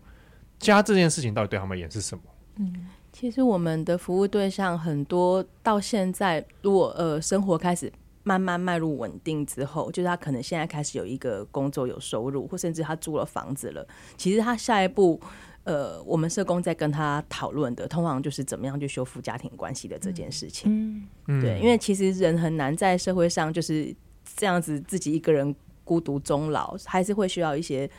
[0.58, 2.24] 家这件事情到底对他们而言是什么？
[2.58, 2.88] 嗯。
[3.20, 7.92] 其实我们的服务对象很多，到现在如果呃生活开始
[8.24, 13.86] 慢慢迈入稳定之后，就是他可能现在开始有一个工作有收入，或甚至他租了房子了。
[14.16, 15.20] 其实他下一步，
[15.66, 21.06] 呃，我们社工在跟他讨论的，通常就是怎么样去修复家庭关系的这件事情。
[21.28, 23.94] 嗯，对，因为其实人很难在社会上就是
[24.38, 25.54] 这样子自己一个人
[25.84, 27.92] 孤独终老，还是会需要一些。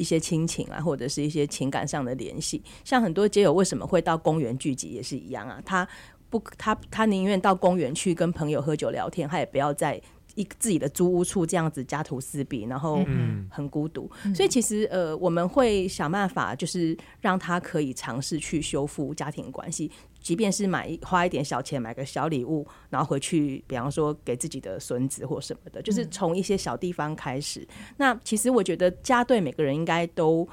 [0.00, 5.60] 一些亲情啊，或者是一些情感上的联系，像很多街友为什么会到公园聚集，也是一样啊。
[5.62, 5.86] 他
[6.30, 10.00] 不，他他宁愿到公园去跟朋友喝酒聊天，他也不要在
[10.36, 13.04] 一自己的租屋处这样子家徒四壁，然后
[13.50, 14.10] 很孤独。
[14.24, 19.90] 嗯、所以其实呃，我们会想办法，就是让他可以尝试去修复家庭关系。
[20.20, 27.60] 即便是买花一点小钱买个小礼物，然后回去，比方说给自己的孙子或什么的，就是从一些小地方开始。
[27.60, 30.46] 嗯、那其实我觉得家对每个人应该都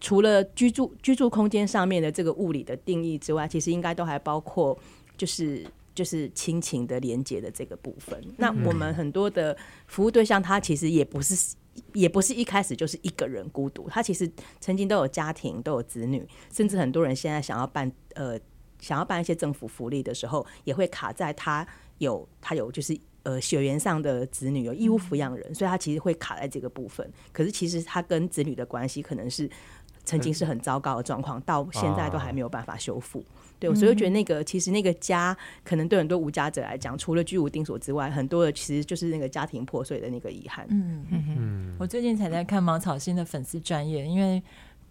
[0.00, 4.76] 除了居住居住空间上面的这个物理的定义之外，其实应该都还包括
[5.16, 8.20] 就是就是亲情的连接的这个部分。
[8.22, 9.56] 嗯、那我们很多的
[9.86, 11.54] 服务对象，他其实也不是
[11.94, 14.28] 也不是一开始就是一个人孤独，他其实
[14.60, 18.36] 曾经都有家庭，都有子女，甚至很多人现在想要办呃。
[18.82, 21.66] 想要办一些政府福利的时候，也会卡在他
[21.98, 27.10] 有他有就是呃血缘上的子女有义务抚养人，嗯、所以他其实会卡在这个部分。
[27.32, 29.48] 可是其实他跟子女的关系可能是
[30.04, 33.20] 曾经是很糟糕的状况，嗯、到现在都还没有办法修复。
[33.20, 40.66] 啊、对，所以我觉得那个其实那个家，可能对很多无家者来讲，除了居无定所之外，很多的其实就是那个家庭破碎的那个遗憾。
[40.70, 41.76] 嗯嗯嗯。
[41.78, 44.42] 我最近才在看芒草心的粉丝专业，因为。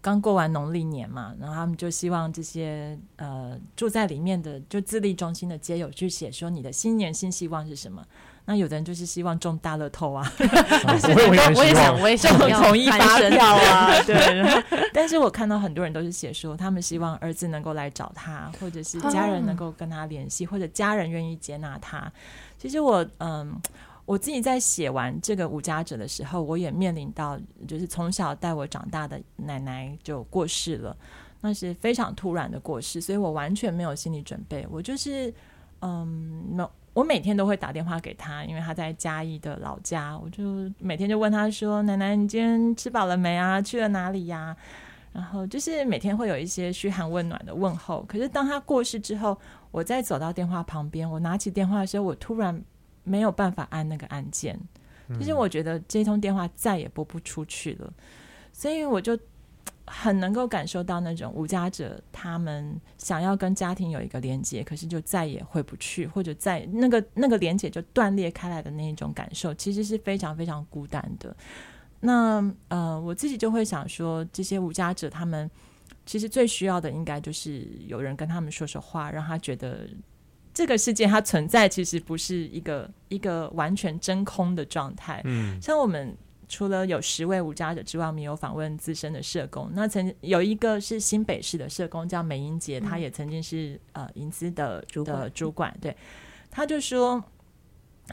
[0.02, 8.04] 刚过完农历年嘛，然后他们就希望这些呃住在里面的就自立中心的街友去写说你的新年新希望是什么？
[8.44, 10.28] 那有的人就是希望中大乐透啊，
[11.56, 14.90] 我也想，我也想 要统一发票啊，对。
[14.92, 22.12] 但是我看到很多人都是写说他们希望儿子能够来找他，或者是家人能够跟他联系，或者家人愿意接纳他。
[22.58, 23.56] 其实我嗯。
[24.04, 27.38] 我自己在写完这个无家者的时候，我也面临到，
[27.68, 30.96] 就是从小带我长大的奶奶就过世了，
[31.40, 34.66] 那是非常突然的过世，所以我完全没有心理准备。
[34.68, 35.32] 我就是，
[35.82, 43.62] 嗯，我每天都会打电话给他，因为他在嘉义的老家，我就每天就问他说：“奶奶，你今天吃饱了没啊？
[43.62, 44.54] 去了哪里呀？”
[45.14, 48.04] 然后就是每天会有一些嘘寒问暖的问候。
[48.08, 49.38] 可是当他过世之后，
[49.70, 52.62] 我再走到电话旁边，我拿起电话的时候，我突然。
[53.04, 54.58] 没有办法按那个按键，
[55.18, 57.92] 其实我觉得这通电话再也拨不出去了，
[58.52, 59.18] 所以我就
[59.86, 71.36] 很能够感受到那种无家者他们想要跟家庭有一个连接，可是就再也回不去，或者在那个那个连接就断裂开来的那一种感受，其实是非常非常孤单的。
[72.00, 75.50] 那呃，我自己就会想说，这些无家者他们
[76.06, 79.88] 其实最需要的，应该就是有人跟他们说说话，让他觉得。
[80.54, 85.22] 这个世界它存在其实不是一个一个完全真空的状态。
[85.24, 86.14] 嗯，像我们
[86.46, 89.70] 除了有十位无家者之外，我们有访问资深的社工。
[89.72, 95.74] 那曾有一个是新北市的社工叫梅英杰，他也曾经是呃银资的主的主管。
[95.80, 95.96] 对，
[96.50, 97.24] 他就说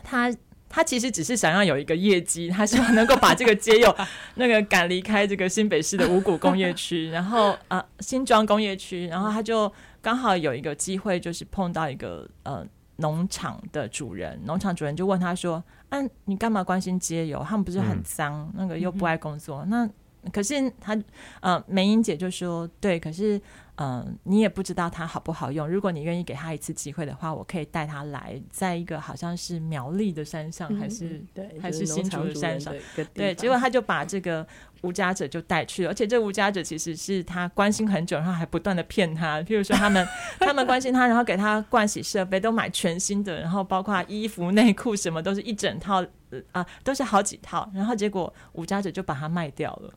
[0.02, 0.34] 他
[0.70, 3.94] 他其实只是想要有一个业绩，他希望能够把这个街友
[4.36, 9.70] 那个赶离开这个新北市的五股工业区，然后啊新庄工业区，然后他就。
[10.02, 12.66] 刚好有一个机会，就是碰到一个呃
[12.98, 17.44] 农场的主人，农场主人就问他说：“啊，你干嘛关心街友？
[17.44, 19.66] 他们不是很脏，嗯、那个又不爱工作？
[19.66, 19.90] 那
[20.34, 20.98] 可是他
[21.40, 23.42] 呃梅英姐就说：对，可是。”
[23.82, 25.66] 嗯、呃，你也不知道它好不好用。
[25.66, 32.74] 如果你愿意给他一次机会的话，我可以带他来，在一个好像是苗栗的山上，还是、嗯、对，还是新竹的山上。
[33.14, 34.46] 对，结果他就把这个
[34.82, 39.42] 无家者就带去了，而且这无家者其实是他关心很久，然后还不断的骗他。
[39.44, 40.06] 譬如说，他们
[40.42, 46.06] 他们关心他，然后给他盥洗设备都买全新的，然后包括衣服、内裤什么都是一整套，
[46.52, 47.72] 啊，都是好几套。
[47.74, 49.94] 然后结果无家者就把它卖掉了，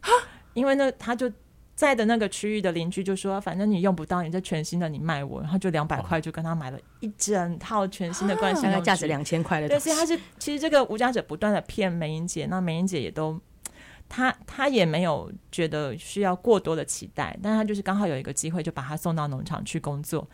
[0.55, 1.28] 因为那他就。
[1.75, 9.68] 在的那个区域的邻居就说：“反正你用不到，你这全新的你卖我，然后就两百块就跟他买了一整套全新的盥洗，大概价值两千块的。
[9.68, 13.41] 对，所以他是其实这个无家者不断的骗梅英姐，那梅英姐也都
[14.09, 20.29] 他他也没有觉得需要过多的期待，但他就是刚好有一个机会，就把他送到农场去工作。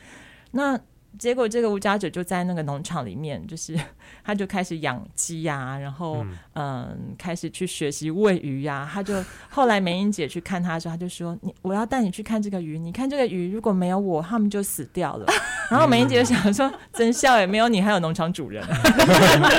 [0.51, 0.79] 那。
[1.19, 3.79] 结果这个无家者就在那个农场里面，就是
[4.25, 8.91] 他就开始养鸡呀，然后嗯、呃、开始去学习喂鱼呀、啊。
[8.93, 9.15] 他就
[9.49, 15.27] 后来梅英姐去看他的时候，他就说：“你我要带你去看这个鱼，你看这个鱼如果没有我，他们就死掉了。
[15.71, 18.65] ”然后梅英姐就想说：“真笑也没有你，还有农场主人。”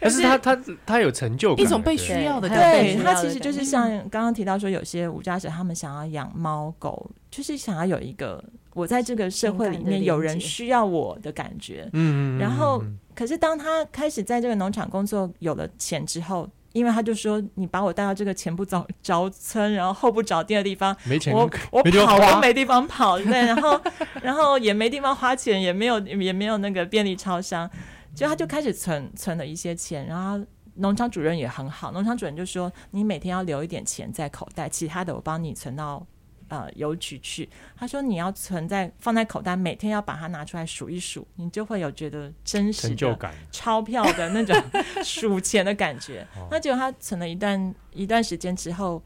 [0.00, 2.94] 可是他他他有成就感，一种被需要的感觉。
[2.94, 8.42] 对，他其实就是像刚刚提到说，有些无家者他们想要养猫狗，就是想要有一个。
[8.72, 12.82] 我在这个社会里面有人需要我的感觉，嗯，然后
[13.14, 23.80] 可是当他开始在这个农场工作有了钱之后，因为他就说，你把我带到这个前不着着村，然后后不着店的地方，没钱，我 我跑都没地方跑，对，然后
[24.22, 27.70] 然后也没地方花钱，也没有也没有那个便利超商，
[28.14, 36.06] 就他就开始存存了一些钱，然后农场主任也很好，农场主任就说，你每天要留一点钱在口袋，其他的我帮你存到。
[36.48, 37.48] 呃，邮局去。
[37.76, 43.18] 他说：“你要存在放在口袋，每天要把它拿出来数一数，你就会有觉得真实的
[43.50, 44.54] 钞票的那种
[45.02, 46.26] 数钱的感觉。
[46.50, 49.02] 那结果他存了一段一段时间之后，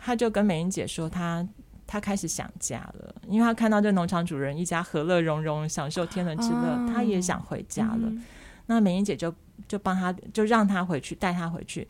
[0.00, 1.42] 他就跟美英姐说他，
[1.84, 8.02] 他他开始想家了，因为他看到这农场主人一家和乐融融，享受天伦之乐，啊、他也想回家了。
[8.02, 8.24] 嗯、
[8.66, 9.34] 那美英姐就
[9.66, 11.88] 就帮他，就让他回去，带他回去。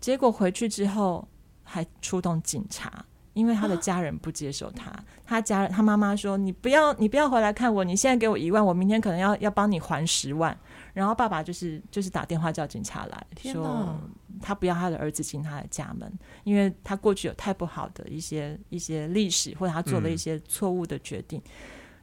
[0.00, 1.28] 结果回去之后，
[1.62, 3.04] 还出动警察。”
[3.34, 4.90] 因为他的家人不接受他，
[5.26, 10.56] 他家人他妈妈说：“你不要，你不要回来看我，你现在给我一万，我明天可能要要帮你还十万。”
[10.94, 13.98] 然后爸爸就是就是打电话叫警察来说，
[14.40, 16.10] 他不要他的儿子进他的家门，
[16.44, 21.42] 因为他过去有太不好的一些一些历史，或者他做了一些错误的决定，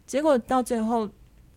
[0.05, 1.09] 结果到最后。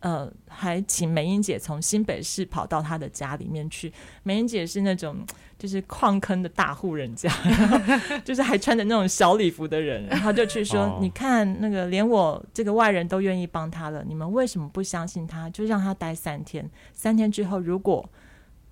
[0.05, 3.91] 呃，还请梅英姐从新北市跑到他的家里面去。
[4.23, 5.17] 梅英姐是那种
[5.59, 7.33] 就是矿坑的大户人家，
[8.23, 15.49] 就是还穿着那种小礼服的人，然后就去说：“哦、你看那个连我这个外人都愿意帮他了，你们为什么不相信他？
[15.49, 18.07] 就让他待三天，三天之后如果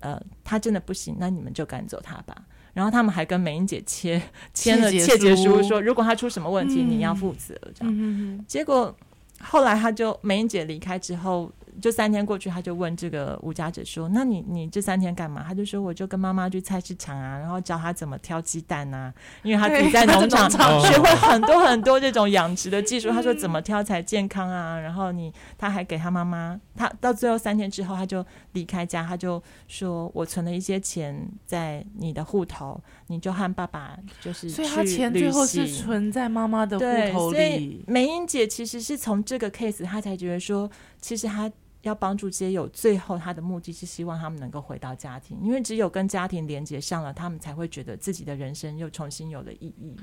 [0.01, 2.35] 呃他真的不行，那你们就赶走他吧。”
[2.75, 4.21] 然后他们还跟梅英姐签
[4.53, 7.55] 签了切结书，说如果他出什么问题，嗯、你要负责。
[7.73, 8.95] 这样，结果。
[9.43, 11.51] 后来他就梅英姐离开之后，
[11.81, 20.49] 就三天过去，他就问这个无家者说：“那你你这三天干嘛？”他就说：“我就跟妈妈去菜市场啊，然后教他怎么挑鸡蛋啊，因为他自己在农场
[20.81, 23.09] 学会很多很多这种养殖的技术。
[23.09, 24.79] 他说怎么挑才健康啊？
[24.79, 34.65] 然后你他还给他妈妈，他到最后三天之后他就离开家，他就说我存了一些钱在你的户头，你就和爸爸就是去旅行。
[34.65, 37.37] 所以他钱最后是存在妈妈的户头里。
[37.37, 40.69] 所以梅英姐其实是从这个 case，她才觉得说，
[41.01, 41.51] 其实他。
[41.83, 49.95] 要帮助街友，最后他的目的是希望他们能够回到家庭，因为只有跟家庭连接上了，他们才会觉得自己的人生又重新有了意义。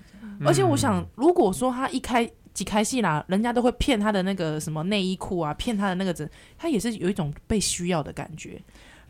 [0.44, 8.60] 而且我想，如果说他一开几开戏啦，人家都会骗他的那个什么内衣裤啊，骗他的那个子，他也是有一种被需要的感觉。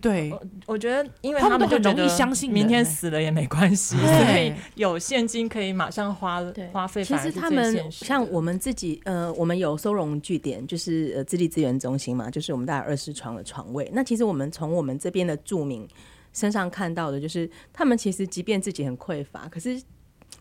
[0.00, 6.40] 对，我，我觉得，因为他们就容易相信，明天死了也没关系，所以有现金可以马上花
[6.72, 7.04] 花费。
[7.04, 13.90] 其实他们像我们自己，呃，我们有收容据点，就是呃，智力资源中心嘛，就是我们大概二十床的床位。
[13.92, 15.86] 那其实我们从我们这边的住民
[16.32, 19.80] 身上看到的，就是他们其实即便自己很匮乏，可是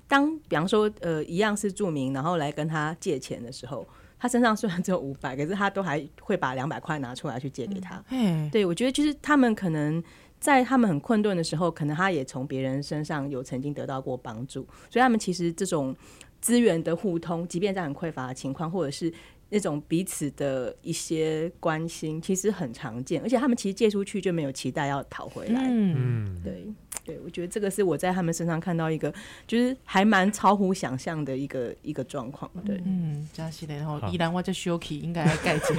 [0.08, 3.88] 当比方说呃一样是住民，然后来跟他借钱的时候。
[4.20, 8.04] 他身上虽然只有五百，可是他都还会把两百块拿出来去借给他。
[8.10, 10.04] 嗯，对，我觉得就是他们可能
[10.40, 15.96] 在他们很困顿的时候，可能他也从别人身上有曾经得到过帮助，所以他们其实这种
[16.42, 19.12] 资源的互通，即便在很匮乏的情况，或者是
[19.50, 25.64] 那种彼此的一些关心，其实很常见，而且他们其实借出去就没有期待要讨回来。
[25.66, 26.68] 嗯，对。
[27.10, 29.14] 对，我觉得这个是我在他们身上看到一个，
[29.48, 32.50] 就是还蛮超乎想象的一个一个状况。
[32.66, 35.74] 对，嗯，加西的，然后依然我叫 Shoki，应该盖子。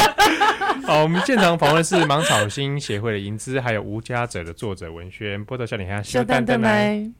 [0.86, 7.10] 好，我们现场访问是芒草心协会的银姿，还有无家者的作者文轩，波特笑脸下，小蛋蛋来。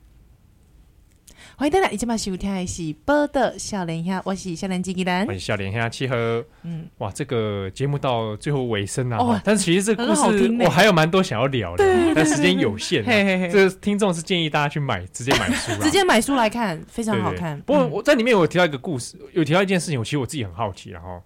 [1.59, 6.45] 欢迎大家，一起把收听的是《报道少年兄》，我是笑脸机器人，欢迎少年兄七和。
[6.65, 13.03] 嗯，哇，这个节目到最后尾声了，哦，但是其实这个故事我还有蛮多想要聊的，但时间有限。
[13.51, 17.59] 这个听众是建议大家去买，直接买书， 直接买书来看，非常好看。
[17.63, 21.23] 不过我在里面有提到一个故事，有提到一件事情，我其实我自己很好奇，然后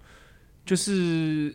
[0.64, 1.52] 就是。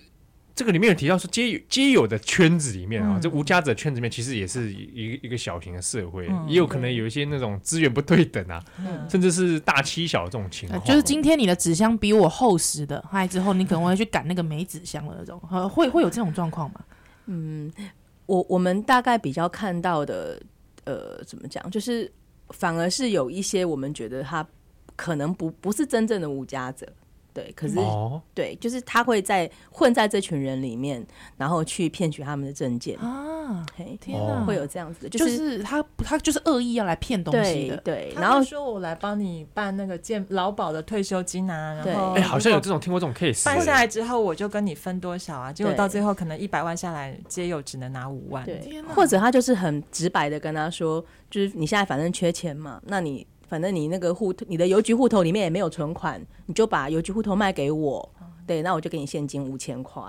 [0.56, 8.64] 这个里面有提到说，街友街友的圈子里面啊，这无家者圈子里面其实也是一个一个小型的社会，也有可能有一些那种资源不对等啊，
[9.10, 10.82] 甚至是大欺小这种情况。
[10.86, 15.38] 就是今天你的纸箱比我厚实的，嗨之后你可能会去赶那个没纸箱的那种，
[15.68, 16.80] 会会有这种状况吗？
[17.26, 17.70] 嗯，
[18.26, 20.42] 我我们大概比较看到的，
[20.86, 22.10] 呃，怎么讲，就是
[22.52, 24.48] 反而是有一些我们觉得他
[24.96, 26.88] 可能不不是真正的无家者。
[27.36, 31.06] 对，可是、哦、对，就是他会在混在这群人里面，
[31.36, 33.66] 然后去骗取他们的证件啊！
[33.76, 38.14] 嘿天哪，会有这样子的，就是、就是、他他就是恶意要来骗东西的，对。
[38.14, 45.52] 对然后说我来帮你办那个健劳保的退休金啊，然后哎，好像有这种听过这种 case，办下来之后我就跟你分多少啊？
[45.52, 48.82] 结果到最后可能一百万下来，街友只能拿五万，对。
[48.96, 53.28] 或者他就是很直白的跟他说，就是你现在反正缺钱嘛，那你。
[53.48, 58.10] 反正你那个户头，你的邮局户头里面也没有存款，你就把邮局户头卖给我，
[58.48, 60.02] 对，那我就给你现金五千块。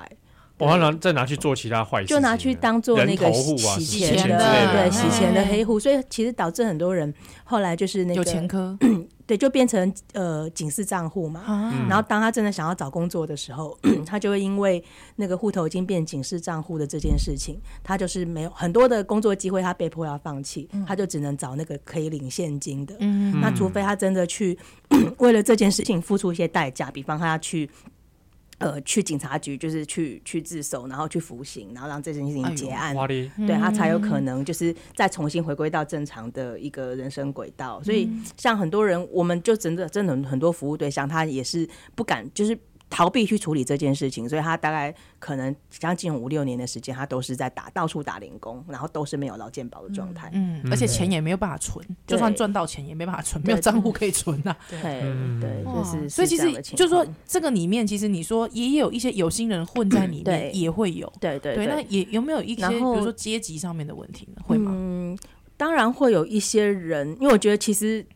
[0.59, 4.39] 我要拿再拿去做其他坏事，就拿去当做那个洗钱的，
[4.73, 5.79] 对，洗钱的黑户。
[5.79, 7.13] 所以其实导致很多人
[7.45, 8.77] 后来就是那个有前科。
[9.27, 11.43] 对，就变成呃警示账户嘛。
[11.49, 13.77] 嗯、然后当他真的想要找工作的时候，
[14.07, 14.81] 他就会因为
[15.17, 22.95] 那个户头已经变警示账户的这件事情，他就是没有很多的工作机会，他被迫要放弃，嗯、他就只能找那个可以领现金的。
[23.01, 24.57] 嗯、那除非他真的去
[25.19, 27.69] 为了这件事情付出一些代价，比方他要去。
[28.59, 33.07] 呃，去警察局就是去去自首，然后去服刑，然后让这件事情结案，哎、
[33.47, 37.79] 对他才有可能就是再重新回归到正常的一个人生轨道。
[37.83, 42.59] 嗯、所以，像很多人，我们就真的真的很多服务对象，他也是不敢，就是。
[42.89, 50.31] 逃避去处理这件事情，所以他大概可能将近五六年的时间，他都是在打到处打零工，然后都是没有劳健保的状态。
[50.33, 54.57] 嗯，而且钱也没有办法存，就算赚到钱也没办法存，没有账户可以存 呐。
[54.71, 54.81] 对
[55.41, 61.13] 对，就是所以其实就是说，这个里面其实你说也有一些有心人混在里面，也会有。
[61.21, 64.43] 对对对，那也有没有一些比如说阶级上面的问题呢？
[64.47, 64.71] 会吗？
[64.73, 65.19] 嗯，
[65.57, 68.07] 当然会有一些人，因为我觉得其实。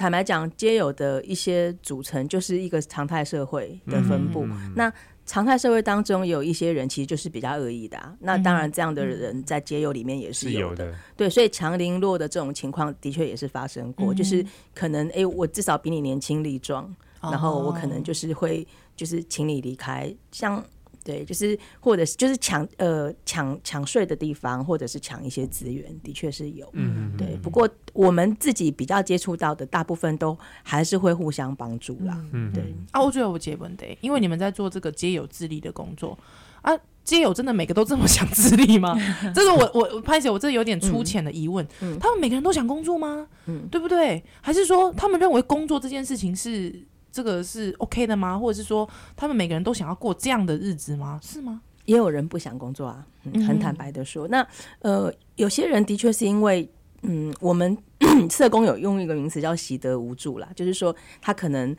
[0.00, 4.44] 坦白讲，街友的一些组成就是一个常态社会的分布。
[4.44, 4.90] 嗯、那
[5.26, 8.06] 常态社会当中有一些人其实就是比较恶意的、啊。
[8.08, 10.86] 嗯、那当然，这样的人在街友里面也是有的。
[10.86, 14.14] 有的对，所以强凌弱的这种情况的确也是发生过。
[14.14, 14.42] 嗯、就是
[14.74, 16.90] 可能，哎、欸，我至少比你年轻力壮，
[17.20, 20.64] 然后我可能就是会就是请你离开，像。
[21.02, 26.68] 对，就是或者是就是抢呃抢抢税的地方，或者是抢一些资源，的确是有。
[26.74, 27.36] 嗯，对。
[27.42, 32.22] 不过我们自己比较接触到的，大部分都还是会互相帮助啦。
[32.32, 32.74] 嗯，对。
[32.92, 36.18] 啊，我觉得我结婚的，因为你们在做这个皆有自立的工作
[36.60, 36.72] 啊，
[37.02, 38.94] 街友真的每个都这么想自立吗？
[39.34, 41.66] 这个我我拍姐，我这有点粗浅的疑问。
[41.80, 43.26] 嗯，他们每个人都想工作吗？
[43.46, 44.22] 嗯，对不对？
[44.42, 46.82] 还是说他们认为工作这件事情是？
[47.12, 48.38] 这个是 OK 的吗？
[48.38, 51.18] 或者是说，他们每个人都想要过这样的日子吗？
[51.22, 51.60] 是吗？
[51.86, 54.28] 也有人不想工作啊，嗯、很坦白的说。
[54.28, 54.46] 嗯、那
[54.80, 56.70] 呃，有些人的确是因为，
[57.02, 57.76] 嗯，我们
[58.30, 61.74] 社工有用一个名词叫习得无助啦，就是说他可能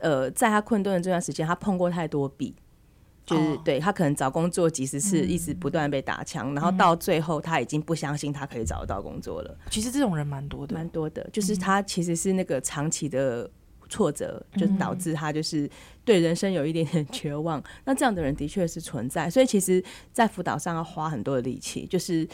[0.00, 2.52] 呃，在他困顿的这段时间，他碰过太多壁，
[3.24, 9.56] 就是、哦、对他可能找工作几十次，一直不断被打枪，嗯、然后到最后他已经不相信他可以找得到工作了。
[9.70, 13.48] 其实这种人蛮多的，蛮多的，就是他其实是那个长期的。
[13.94, 15.70] 挫折就导致他就是
[16.04, 19.82] 对人生有一点点 绝望，嗯、那这样的人的确是存在，所以其实，
[20.12, 22.26] 在辅导上要花很多的力气，就是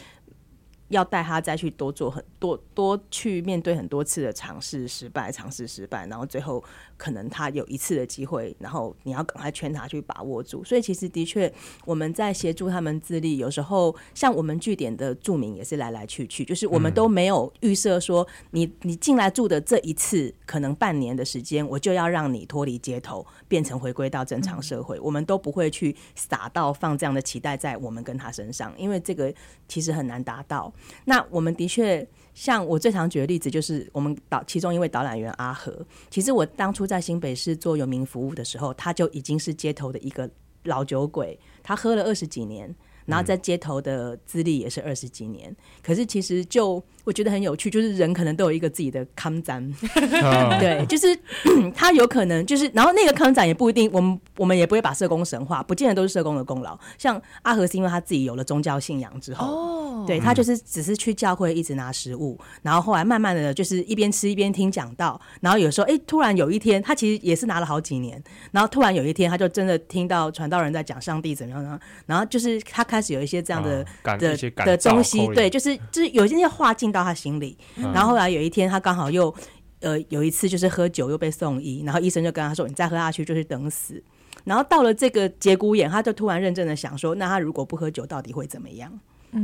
[0.87, 6.63] 要带他再去多做很多多去面对很多次的尝试失败，尝试失败，然后最后
[7.01, 10.63] 可能他有一次的机会，然后你要赶快劝他去把握住。
[10.63, 11.51] 所以其实的确
[11.83, 29.33] 我们在协助他们自立，有时候像我们据点的住民也是来来去去，就是我们都没有预设说你你进来住的这一次可能半年的时间，我就要让你脱离街头，变成回归到正常社会，我们都不会去撒到放这样的期待在我们跟他身上，因为这个
[29.67, 30.71] 其实很难达到。
[31.05, 35.73] 那我们的确，像我最常举的例子，就是我们导其中一位导览员阿和。
[36.09, 40.29] 其实我当初在新北市做游民服务的时候，他就已经是街头的一个
[40.63, 42.73] 老酒鬼，他喝了二十几年。
[43.07, 49.61] 然后在街头的资历也是二十几年，可是其实就我觉得很有趣，就是人可能都有一个自己的康展，
[50.61, 51.07] 对，就是
[51.75, 56.77] 他有可能就是，然后那个康展也不一定，我们我们也不会把社工神话，不见得都是社工的功劳。
[56.99, 68.21] 像阿和是因为他自己有了宗教信仰之后，哦，对他就是只是去教会一直拿食物，然后后来慢慢的就是一边吃一边听讲道，然后有时候哎，突然有一天他其实也是拿了好几年，
[68.51, 71.79] 然后突然有一天他就真的听到传道人在讲上帝怎么样呢？
[72.05, 74.35] 然后就是他开始有一些这样的、啊、的
[74.65, 79.33] 的东西，对，就是就是有一些话进到他心里，嗯、然后后来有一天他刚好又
[79.81, 84.01] 呃有一次就是喝酒又被送医，然后医生就跟他说：“你再喝下去就是等死。”
[84.43, 88.99] 然后到了这个节骨眼，他就突然认真的想说：“那他如果不喝酒，到底会怎么样？”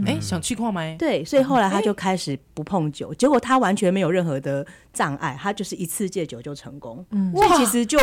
[0.05, 0.81] 哎、想去矿吗？
[0.99, 7.05] 对，所以后来他就开始不碰酒，结果他完全没有任何的障碍，他就是一次戒酒就成功。
[7.11, 7.97] 嗯，所以其实就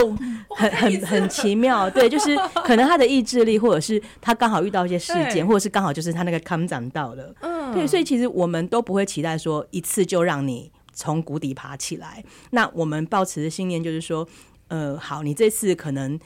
[0.57, 7.35] 很很很奇妙， 对，就是可能他的意志力，或者是他刚好遇到一些事件，或者是刚好就是他那个康长到了。
[7.41, 12.24] 嗯，对，所以其实我们都不会期待说一次就让你从谷底爬起来。
[12.51, 14.26] 那我们抱持的信念就是说，
[14.68, 16.18] 呃，好，你这次可能。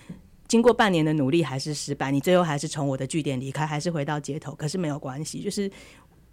[0.48, 4.54] 经过半年的努力还是失败，你最后还是从我的据点离开，还是回到街头。
[4.54, 5.70] 可是没有关系，就是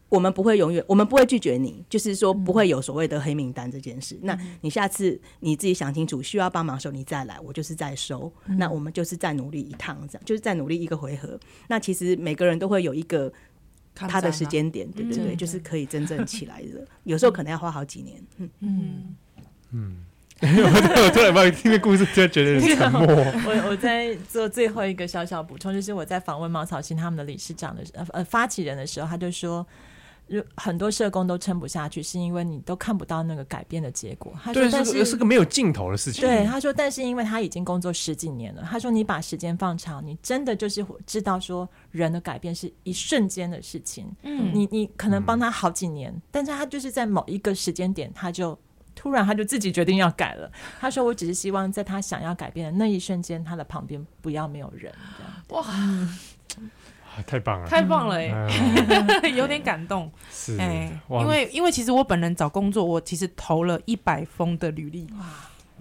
[0.07, 4.15] 我们不会永远，我们不会拒绝你，就是说不会有所谓的黑名单这件事。
[4.15, 8.31] 嗯、那你下次你自己想清楚，需要帮忙的时候你再来，我就是再收。
[8.45, 11.37] 嗯、那我们就是再努力一趟，这样就是再努力一个回合。
[11.67, 13.31] 那其实每个人都会有一个
[13.93, 16.87] 他的时间点，对对对，就是可以真正起来的。
[17.03, 18.23] 有时候可能要花好几年。
[18.37, 19.15] 嗯嗯
[19.71, 20.05] 嗯。
[20.41, 23.01] 我突然把听个故事，就觉得很沉默。
[23.47, 29.65] 我我在做最后一个小小补充，就是我在访问茅草心他们的理事长的呃呃发起人的时候，他就说，
[30.57, 34.33] 很多社工都撑不下去，是因为你都看不到那个改变的结果。
[34.43, 36.21] 他说，但是是个没有尽头的事情。
[36.21, 44.05] 对，他说，但是因为他已经工作十几年了，他说你把时间放长，你真的就是知道说人的改变是一瞬间的事情。
[44.23, 48.59] 嗯，你你可能帮他好几年，嗯、但是他就是在某一个时间点，他就。
[48.95, 50.49] 突然，他就自己决定要改了。
[50.79, 54.91] 他说：“我只是希望在他想要改变的那一瞬间，他的旁边不要没有人。”
[55.49, 55.63] 哇，
[57.27, 60.11] 太棒了，太棒了，哎 有点感动。
[60.31, 65.07] 是，哎，因为因为其实我本人找工作，我其实投了一百封的履历。
[65.19, 65.25] 哇，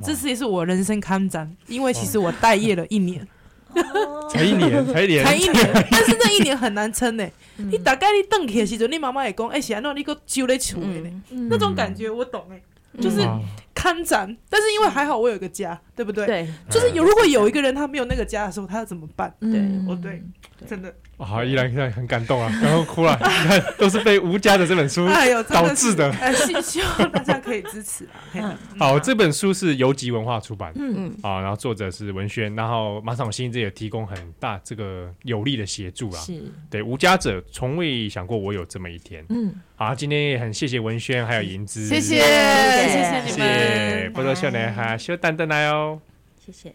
[0.02, 3.26] 这次也是我人生坎展，因为其实我待业了一年，
[4.30, 5.86] 才一年， 才一年，才一年。
[5.90, 7.26] 但是那一年很难撑呢。
[7.56, 12.60] 你大概你等起的时候，你妈妈也讲：“哎，现在你个揪在厝里呢。”那种感觉我懂哎。
[13.00, 13.20] 就是
[13.74, 16.26] 看展，但是因为还好我有个家，对不对？
[16.26, 19.34] 对，就是有如果有一个人他没有那个家的时候，他要怎么办？
[19.40, 20.22] 对，哦对，
[20.66, 20.94] 真的。
[21.16, 23.16] 好，依然现在很感动啊，然后哭了。
[23.20, 25.08] 你看，都是被吴家的这本书
[25.48, 26.10] 导致的。
[26.12, 28.06] 哎，希希望大家可以支持
[28.38, 28.58] 啊。
[28.78, 36.20] 好，这本书是游集文化出版，嗯嗯，啊，然后作者是文轩，然后马场新这也提供很大这个有力的协助啊。
[36.20, 39.24] 是，对，无家者从未想过我有这么一天。
[39.28, 46.00] 嗯，好，今天也很谢谢文轩还有盈之，谢谢，谢谢你们，不多笑脸哈，修蛋蛋来哦，
[46.44, 46.74] 谢谢。